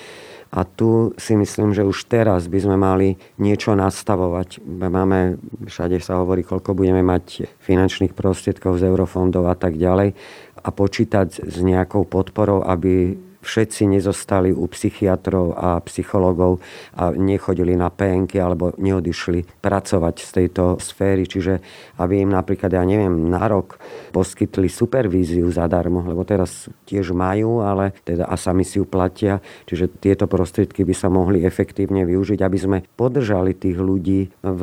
A 0.50 0.66
tu 0.66 1.14
si 1.22 1.38
myslím, 1.38 1.78
že 1.78 1.86
už 1.86 2.10
teraz 2.10 2.50
by 2.50 2.58
sme 2.58 2.74
mali 2.74 3.22
niečo 3.38 3.78
nastavovať. 3.78 4.66
Máme, 4.66 5.38
všade 5.70 6.02
sa 6.02 6.18
hovorí, 6.18 6.42
koľko 6.42 6.74
budeme 6.74 7.06
mať 7.06 7.46
finančných 7.62 8.18
prostriedkov 8.18 8.82
z 8.82 8.90
eurofondov 8.90 9.46
a 9.46 9.54
tak 9.54 9.78
ďalej 9.78 10.18
a 10.58 10.70
počítať 10.74 11.46
s 11.46 11.58
nejakou 11.62 12.02
podporou, 12.02 12.66
aby 12.66 13.14
všetci 13.40 13.88
nezostali 13.88 14.52
u 14.52 14.68
psychiatrov 14.68 15.56
a 15.56 15.80
psychologov 15.88 16.60
a 16.96 17.16
nechodili 17.16 17.74
na 17.76 17.88
PNK 17.88 18.34
alebo 18.40 18.76
neodišli 18.76 19.64
pracovať 19.64 20.16
z 20.20 20.30
tejto 20.30 20.64
sféry. 20.78 21.24
Čiže 21.24 21.64
aby 22.00 22.24
im 22.24 22.32
napríklad, 22.36 22.72
ja 22.76 22.84
neviem, 22.84 23.32
na 23.32 23.48
rok 23.48 23.80
poskytli 24.12 24.68
supervíziu 24.68 25.48
zadarmo, 25.50 26.04
lebo 26.04 26.28
teraz 26.28 26.68
tiež 26.86 27.16
majú, 27.16 27.64
ale 27.64 27.96
teda 28.04 28.28
a 28.28 28.36
sami 28.36 28.68
si 28.68 28.80
ju 28.80 28.86
platia. 28.86 29.40
Čiže 29.66 30.00
tieto 30.00 30.26
prostriedky 30.28 30.84
by 30.84 30.94
sa 30.96 31.08
mohli 31.08 31.48
efektívne 31.48 32.04
využiť, 32.04 32.40
aby 32.44 32.58
sme 32.60 32.78
podržali 33.00 33.56
tých 33.56 33.78
ľudí 33.80 34.30
v... 34.44 34.62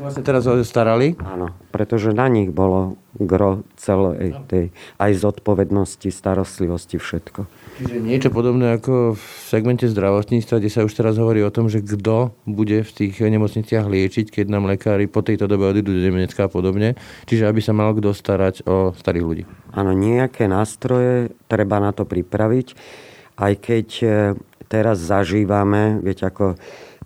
Vlastne 0.00 0.24
teraz 0.24 0.48
starali? 0.64 1.14
Áno, 1.20 1.52
pretože 1.70 2.10
na 2.16 2.26
nich 2.26 2.48
bolo 2.48 2.96
gro 3.14 3.62
celej 3.78 4.34
tej 4.50 4.64
aj 4.98 5.12
zodpovednosti, 5.14 6.10
starostlivosti, 6.10 6.98
všetko. 6.98 7.46
Čiže 7.78 7.96
niečo 8.02 8.30
podobné 8.30 8.78
ako 8.78 9.14
v 9.14 9.24
segmente 9.46 9.86
zdravotníctva, 9.86 10.58
kde 10.58 10.70
sa 10.70 10.86
už 10.86 10.94
teraz 10.94 11.18
hovorí 11.18 11.42
o 11.42 11.54
tom, 11.54 11.70
že 11.70 11.82
kto 11.82 12.34
bude 12.46 12.82
v 12.82 12.90
tých 12.90 13.14
nemocniciach 13.18 13.86
liečiť, 13.86 14.30
keď 14.30 14.46
nám 14.50 14.66
lekári 14.66 15.06
po 15.06 15.22
tejto 15.22 15.46
dobe 15.46 15.70
odídu 15.70 15.94
do 15.94 16.02
Nemecka 16.02 16.46
a 16.46 16.50
podobne. 16.50 16.98
Čiže 17.26 17.46
aby 17.50 17.60
sa 17.62 17.74
mal 17.74 17.94
kto 17.94 18.10
starať 18.14 18.66
o 18.66 18.90
starých 18.94 19.24
ľudí. 19.26 19.44
Áno, 19.74 19.94
nejaké 19.94 20.46
nástroje 20.46 21.34
treba 21.50 21.82
na 21.82 21.90
to 21.90 22.06
pripraviť, 22.06 22.78
aj 23.34 23.52
keď 23.58 23.88
e, 24.02 24.06
teraz 24.70 25.02
zažívame, 25.02 25.98
viete, 25.98 26.26
ako 26.26 26.54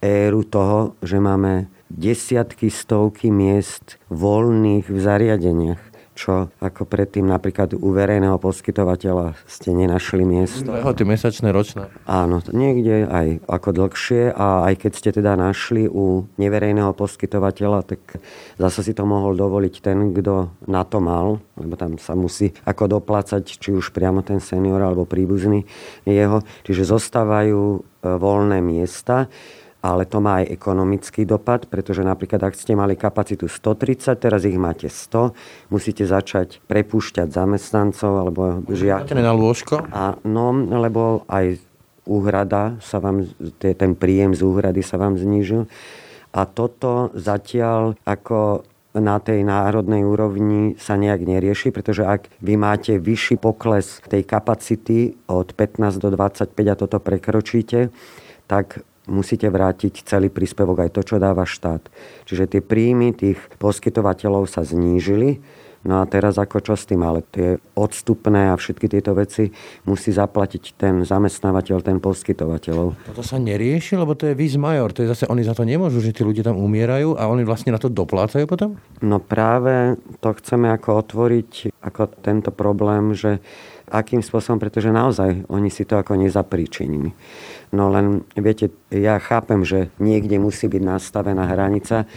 éru 0.04 0.44
toho, 0.44 1.00
že 1.00 1.16
máme 1.16 1.72
desiatky, 1.88 2.68
stovky 2.68 3.32
miest 3.32 3.96
voľných 4.12 4.84
v 4.84 4.98
zariadeniach 5.00 5.87
čo 6.18 6.50
ako 6.58 6.82
predtým 6.82 7.30
napríklad 7.30 7.78
u 7.78 7.94
verejného 7.94 8.42
poskytovateľa 8.42 9.38
ste 9.46 9.70
nenašli 9.70 10.26
miesto. 10.26 10.66
Lehoty 10.66 11.06
mesačné, 11.06 11.54
ročné. 11.54 11.86
Áno, 12.10 12.42
niekde 12.50 13.06
aj 13.06 13.46
ako 13.46 13.68
dlhšie 13.70 14.34
a 14.34 14.66
aj 14.66 14.74
keď 14.82 14.92
ste 14.98 15.10
teda 15.14 15.38
našli 15.38 15.86
u 15.86 16.26
neverejného 16.34 16.90
poskytovateľa, 16.98 17.86
tak 17.86 18.18
zase 18.58 18.82
si 18.82 18.92
to 18.98 19.06
mohol 19.06 19.38
dovoliť 19.38 19.74
ten, 19.78 20.10
kto 20.10 20.50
na 20.66 20.82
to 20.82 20.98
mal, 20.98 21.38
lebo 21.54 21.78
tam 21.78 21.94
sa 22.02 22.18
musí 22.18 22.50
ako 22.66 22.98
doplácať, 22.98 23.46
či 23.46 23.70
už 23.70 23.94
priamo 23.94 24.26
ten 24.26 24.42
senior 24.42 24.82
alebo 24.82 25.06
príbuzný 25.06 25.62
jeho. 26.02 26.42
Čiže 26.66 26.98
zostávajú 26.98 27.62
e, 27.62 27.78
voľné 28.02 28.58
miesta 28.58 29.30
ale 29.78 30.02
to 30.10 30.18
má 30.18 30.42
aj 30.42 30.50
ekonomický 30.50 31.22
dopad, 31.22 31.70
pretože 31.70 32.02
napríklad 32.02 32.50
ak 32.50 32.58
ste 32.58 32.74
mali 32.74 32.98
kapacitu 32.98 33.46
130, 33.46 34.18
teraz 34.18 34.42
ich 34.42 34.58
máte 34.58 34.90
100, 34.90 35.70
musíte 35.70 36.02
začať 36.02 36.58
prepúšťať 36.66 37.30
zamestnancov 37.30 38.12
alebo 38.18 38.42
žiakov. 38.66 39.14
na 39.22 39.34
lôžko? 39.34 39.74
A, 39.94 40.18
no, 40.26 40.50
lebo 40.54 41.22
aj 41.30 41.62
úhrada 42.08 42.80
sa 42.82 42.98
vám, 42.98 43.28
ten 43.60 43.92
príjem 43.94 44.34
z 44.34 44.42
úhrady 44.42 44.82
sa 44.82 44.98
vám 44.98 45.14
znížil. 45.14 45.70
A 46.34 46.44
toto 46.44 47.14
zatiaľ 47.14 47.94
ako 48.02 48.66
na 48.98 49.20
tej 49.22 49.44
národnej 49.46 50.02
úrovni 50.02 50.74
sa 50.80 50.98
nejak 50.98 51.22
nerieši, 51.22 51.70
pretože 51.70 52.02
ak 52.02 52.32
vy 52.40 52.58
máte 52.58 52.96
vyšší 52.98 53.38
pokles 53.38 54.02
tej 54.08 54.26
kapacity 54.26 55.14
od 55.28 55.54
15 55.54 56.02
do 56.02 56.08
25 56.10 56.56
a 56.56 56.74
toto 56.74 56.98
prekročíte, 56.98 57.92
tak 58.48 58.80
musíte 59.08 59.48
vrátiť 59.48 60.04
celý 60.04 60.28
príspevok, 60.28 60.84
aj 60.86 60.90
to, 60.94 61.00
čo 61.02 61.16
dáva 61.16 61.48
štát. 61.48 61.82
Čiže 62.28 62.44
tie 62.46 62.60
príjmy 62.60 63.16
tých 63.16 63.40
poskytovateľov 63.58 64.46
sa 64.46 64.62
znížili, 64.62 65.40
No 65.86 66.02
a 66.02 66.04
teraz 66.10 66.34
ako 66.42 66.58
čo 66.58 66.74
s 66.74 66.90
tým, 66.90 67.06
ale 67.06 67.22
tie 67.22 67.54
odstupné 67.78 68.50
a 68.50 68.58
všetky 68.58 68.90
tieto 68.90 69.14
veci 69.14 69.54
musí 69.86 70.10
zaplatiť 70.10 70.74
ten 70.74 71.06
zamestnávateľ, 71.06 71.86
ten 71.86 72.02
poskytovateľov. 72.02 72.98
Toto 73.06 73.22
sa 73.22 73.38
nerieši, 73.38 73.94
lebo 73.94 74.18
to 74.18 74.26
je 74.26 74.34
vis 74.34 74.58
major, 74.58 74.90
to 74.90 75.06
je 75.06 75.14
zase, 75.14 75.30
oni 75.30 75.46
za 75.46 75.54
to 75.54 75.62
nemôžu, 75.62 76.02
že 76.02 76.10
tí 76.10 76.26
ľudia 76.26 76.42
tam 76.42 76.58
umierajú 76.58 77.14
a 77.14 77.30
oni 77.30 77.46
vlastne 77.46 77.70
na 77.70 77.78
to 77.78 77.86
doplácajú 77.86 78.50
potom? 78.50 78.74
No 78.98 79.22
práve 79.22 79.94
to 80.18 80.34
chceme 80.34 80.66
ako 80.74 81.06
otvoriť, 81.06 81.78
ako 81.78 82.10
tento 82.26 82.50
problém, 82.50 83.14
že 83.14 83.38
akým 83.88 84.20
spôsobom, 84.20 84.60
pretože 84.60 84.92
naozaj 84.92 85.48
oni 85.48 85.72
si 85.72 85.88
to 85.88 85.96
ako 85.96 86.20
nezapríčinili. 86.20 87.16
No 87.72 87.92
len, 87.92 88.24
viete, 88.32 88.72
ja 88.88 89.20
chápem, 89.20 89.64
že 89.64 89.92
niekde 90.00 90.40
musí 90.40 90.68
byť 90.68 90.82
nastavená 90.82 91.44
hranica, 91.48 92.08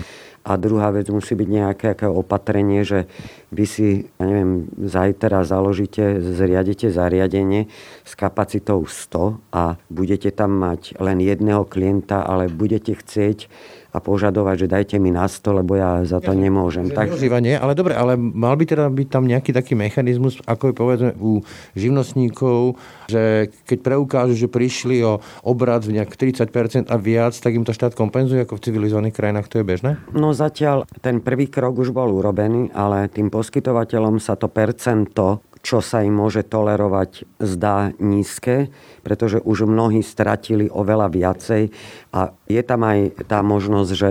a 0.42 0.58
druhá 0.58 0.90
vec 0.90 1.06
musí 1.14 1.38
byť 1.38 1.50
nejaké 1.50 1.86
aké 1.94 2.10
opatrenie, 2.10 2.82
že 2.82 3.06
vy 3.54 3.66
si, 3.70 4.10
ja 4.18 4.26
neviem, 4.26 4.66
zajtra 4.74 5.46
založíte, 5.46 6.18
zriadite 6.18 6.90
zariadenie 6.90 7.70
s 8.02 8.18
kapacitou 8.18 8.82
100 8.90 9.38
a 9.54 9.78
budete 9.94 10.34
tam 10.34 10.58
mať 10.58 10.98
len 10.98 11.22
jedného 11.22 11.62
klienta, 11.70 12.26
ale 12.26 12.50
budete 12.50 12.98
chcieť 12.98 13.46
a 13.92 13.98
požadovať, 14.00 14.66
že 14.66 14.68
dajte 14.72 14.96
mi 14.98 15.12
na 15.12 15.28
stôl, 15.28 15.60
lebo 15.60 15.76
ja 15.76 16.02
za 16.08 16.24
to 16.24 16.32
nemôžem. 16.32 16.88
Tak... 16.92 17.12
nie, 17.44 17.56
ale 17.56 17.76
dobre, 17.76 17.92
ale 17.92 18.16
mal 18.16 18.56
by 18.56 18.64
teda 18.64 18.88
byť 18.88 19.08
tam 19.12 19.28
nejaký 19.28 19.52
taký 19.52 19.76
mechanizmus, 19.76 20.40
ako 20.48 20.72
je 20.72 20.74
povedzme 20.76 21.12
u 21.20 21.44
živnostníkov, 21.76 22.80
že 23.12 23.52
keď 23.68 23.78
preukážu, 23.84 24.34
že 24.40 24.48
prišli 24.48 25.04
o 25.04 25.20
obrad 25.44 25.84
v 25.84 26.00
nejak 26.00 26.16
30% 26.16 26.88
a 26.88 26.96
viac, 26.96 27.36
tak 27.36 27.52
im 27.52 27.68
to 27.68 27.76
štát 27.76 27.92
kompenzuje, 27.92 28.48
ako 28.48 28.56
v 28.56 28.64
civilizovaných 28.72 29.16
krajinách 29.16 29.52
to 29.52 29.60
je 29.60 29.66
bežné? 29.68 29.92
No 30.16 30.32
zatiaľ 30.32 30.88
ten 31.04 31.20
prvý 31.20 31.52
krok 31.52 31.76
už 31.76 31.92
bol 31.92 32.08
urobený, 32.16 32.72
ale 32.72 33.12
tým 33.12 33.28
poskytovateľom 33.28 34.24
sa 34.24 34.40
to 34.40 34.48
percento 34.48 35.44
čo 35.62 35.80
sa 35.80 36.02
im 36.02 36.18
môže 36.18 36.42
tolerovať, 36.42 37.26
zdá 37.38 37.94
nízke, 38.02 38.74
pretože 39.06 39.42
už 39.42 39.70
mnohí 39.70 40.02
stratili 40.02 40.68
oveľa 40.70 41.08
viacej 41.14 41.70
a 42.14 42.34
je 42.50 42.62
tam 42.66 42.82
aj 42.86 43.30
tá 43.30 43.46
možnosť, 43.46 43.92
že 43.94 44.10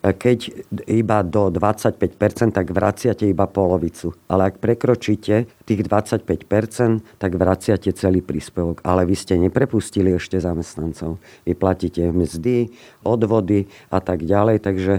keď 0.00 0.64
iba 0.88 1.20
do 1.20 1.52
25%, 1.52 2.56
tak 2.56 2.72
vraciate 2.72 3.28
iba 3.28 3.44
polovicu. 3.44 4.16
Ale 4.32 4.48
ak 4.48 4.56
prekročíte 4.56 5.44
tých 5.68 5.80
25%, 5.84 7.20
tak 7.20 7.36
vraciate 7.36 7.92
celý 7.92 8.24
príspevok. 8.24 8.80
Ale 8.80 9.04
vy 9.04 9.12
ste 9.12 9.36
neprepustili 9.36 10.16
ešte 10.16 10.40
zamestnancov. 10.40 11.20
Vy 11.44 11.52
platíte 11.52 12.08
mzdy, 12.16 12.72
odvody 13.04 13.68
a 13.92 14.00
tak 14.00 14.24
ďalej. 14.24 14.64
Takže 14.64 14.94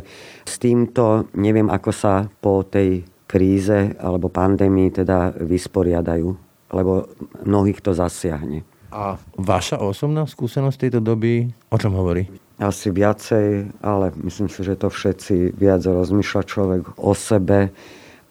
s 0.45 0.55
týmto 0.61 1.25
neviem, 1.33 1.73
ako 1.73 1.89
sa 1.89 2.29
po 2.37 2.61
tej 2.61 3.01
kríze 3.31 3.95
alebo 3.95 4.27
pandémii 4.27 4.91
teda 4.91 5.31
vysporiadajú, 5.39 6.27
lebo 6.75 7.07
mnohých 7.47 7.79
to 7.79 7.95
zasiahne. 7.95 8.67
A 8.91 9.15
vaša 9.39 9.79
osobná 9.79 10.27
skúsenosť 10.27 10.75
tejto 10.75 10.99
doby 10.99 11.47
o 11.71 11.79
čom 11.79 11.95
hovorí? 11.95 12.27
Asi 12.59 12.91
viacej, 12.91 13.71
ale 13.79 14.11
myslím 14.27 14.51
si, 14.51 14.61
že 14.67 14.75
to 14.75 14.91
všetci 14.91 15.55
viac 15.55 15.81
rozmýšľa 15.87 16.41
človek 16.43 16.83
o 16.99 17.15
sebe 17.15 17.71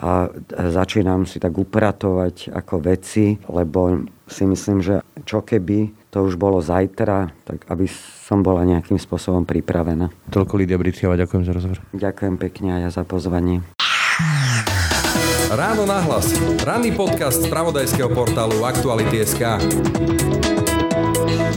a 0.01 0.33
začínam 0.53 1.25
si 1.25 1.41
tak 1.41 1.57
upratovať 1.57 2.53
ako 2.53 2.75
veci, 2.85 3.37
lebo 3.49 4.05
si 4.29 4.45
myslím, 4.47 4.85
že 4.85 5.03
čo 5.27 5.43
keby 5.43 6.09
to 6.13 6.25
už 6.25 6.41
bolo 6.41 6.63
zajtra, 6.63 7.33
tak 7.43 7.67
aby 7.69 7.91
som 8.25 8.41
bola 8.41 8.65
nejakým 8.65 8.97
spôsobom 8.97 9.43
pripravená. 9.45 10.09
Toľko 10.31 10.55
Lidia 10.57 10.79
Briciava, 10.79 11.21
ďakujem 11.21 11.43
za 11.45 11.53
rozhovor. 11.53 11.79
Ďakujem 11.93 12.35
pekne 12.39 12.69
a 12.77 12.79
ja 12.87 12.91
za 12.95 13.03
pozvanie. 13.03 13.80
Ráno 15.51 15.83
na 15.83 15.99
hlas. 15.99 16.31
Ranný 16.63 16.95
podcast 16.95 17.43
z 17.43 17.51
pravodajského 17.51 18.07
portálu 18.15 18.63
Aktuality.sk. 18.63 19.59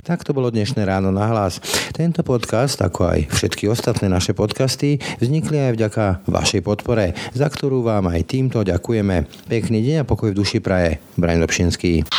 Tak 0.02 0.26
to 0.26 0.34
bolo 0.34 0.50
dnešné 0.50 0.82
ráno 0.82 1.14
na 1.14 1.30
hlas. 1.30 1.62
Tento 1.94 2.26
podcast, 2.26 2.82
ako 2.82 3.06
aj 3.06 3.30
všetky 3.30 3.70
ostatné 3.70 4.10
naše 4.10 4.34
podcasty, 4.34 4.98
vznikli 5.22 5.62
aj 5.62 5.72
vďaka 5.78 6.06
vašej 6.26 6.66
podpore, 6.66 7.14
za 7.38 7.46
ktorú 7.46 7.86
vám 7.86 8.10
aj 8.10 8.26
týmto 8.26 8.66
ďakujeme. 8.66 9.30
Pekný 9.46 9.86
deň 9.86 9.96
a 10.02 10.10
pokoj 10.10 10.34
v 10.34 10.42
duši 10.42 10.58
praje. 10.58 10.98
Braň 11.14 11.46
Dobšinský. 11.46 12.10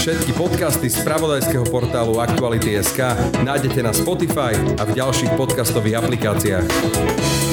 Všetky 0.00 0.32
podcasty 0.32 0.88
z 0.88 1.04
pravodajského 1.04 1.68
portálu 1.68 2.16
Aktuality.sk 2.16 3.12
nájdete 3.44 3.84
na 3.84 3.92
Spotify 3.92 4.56
a 4.56 4.88
v 4.88 4.96
ďalších 4.96 5.36
podcastových 5.36 6.00
aplikáciách. 6.00 7.51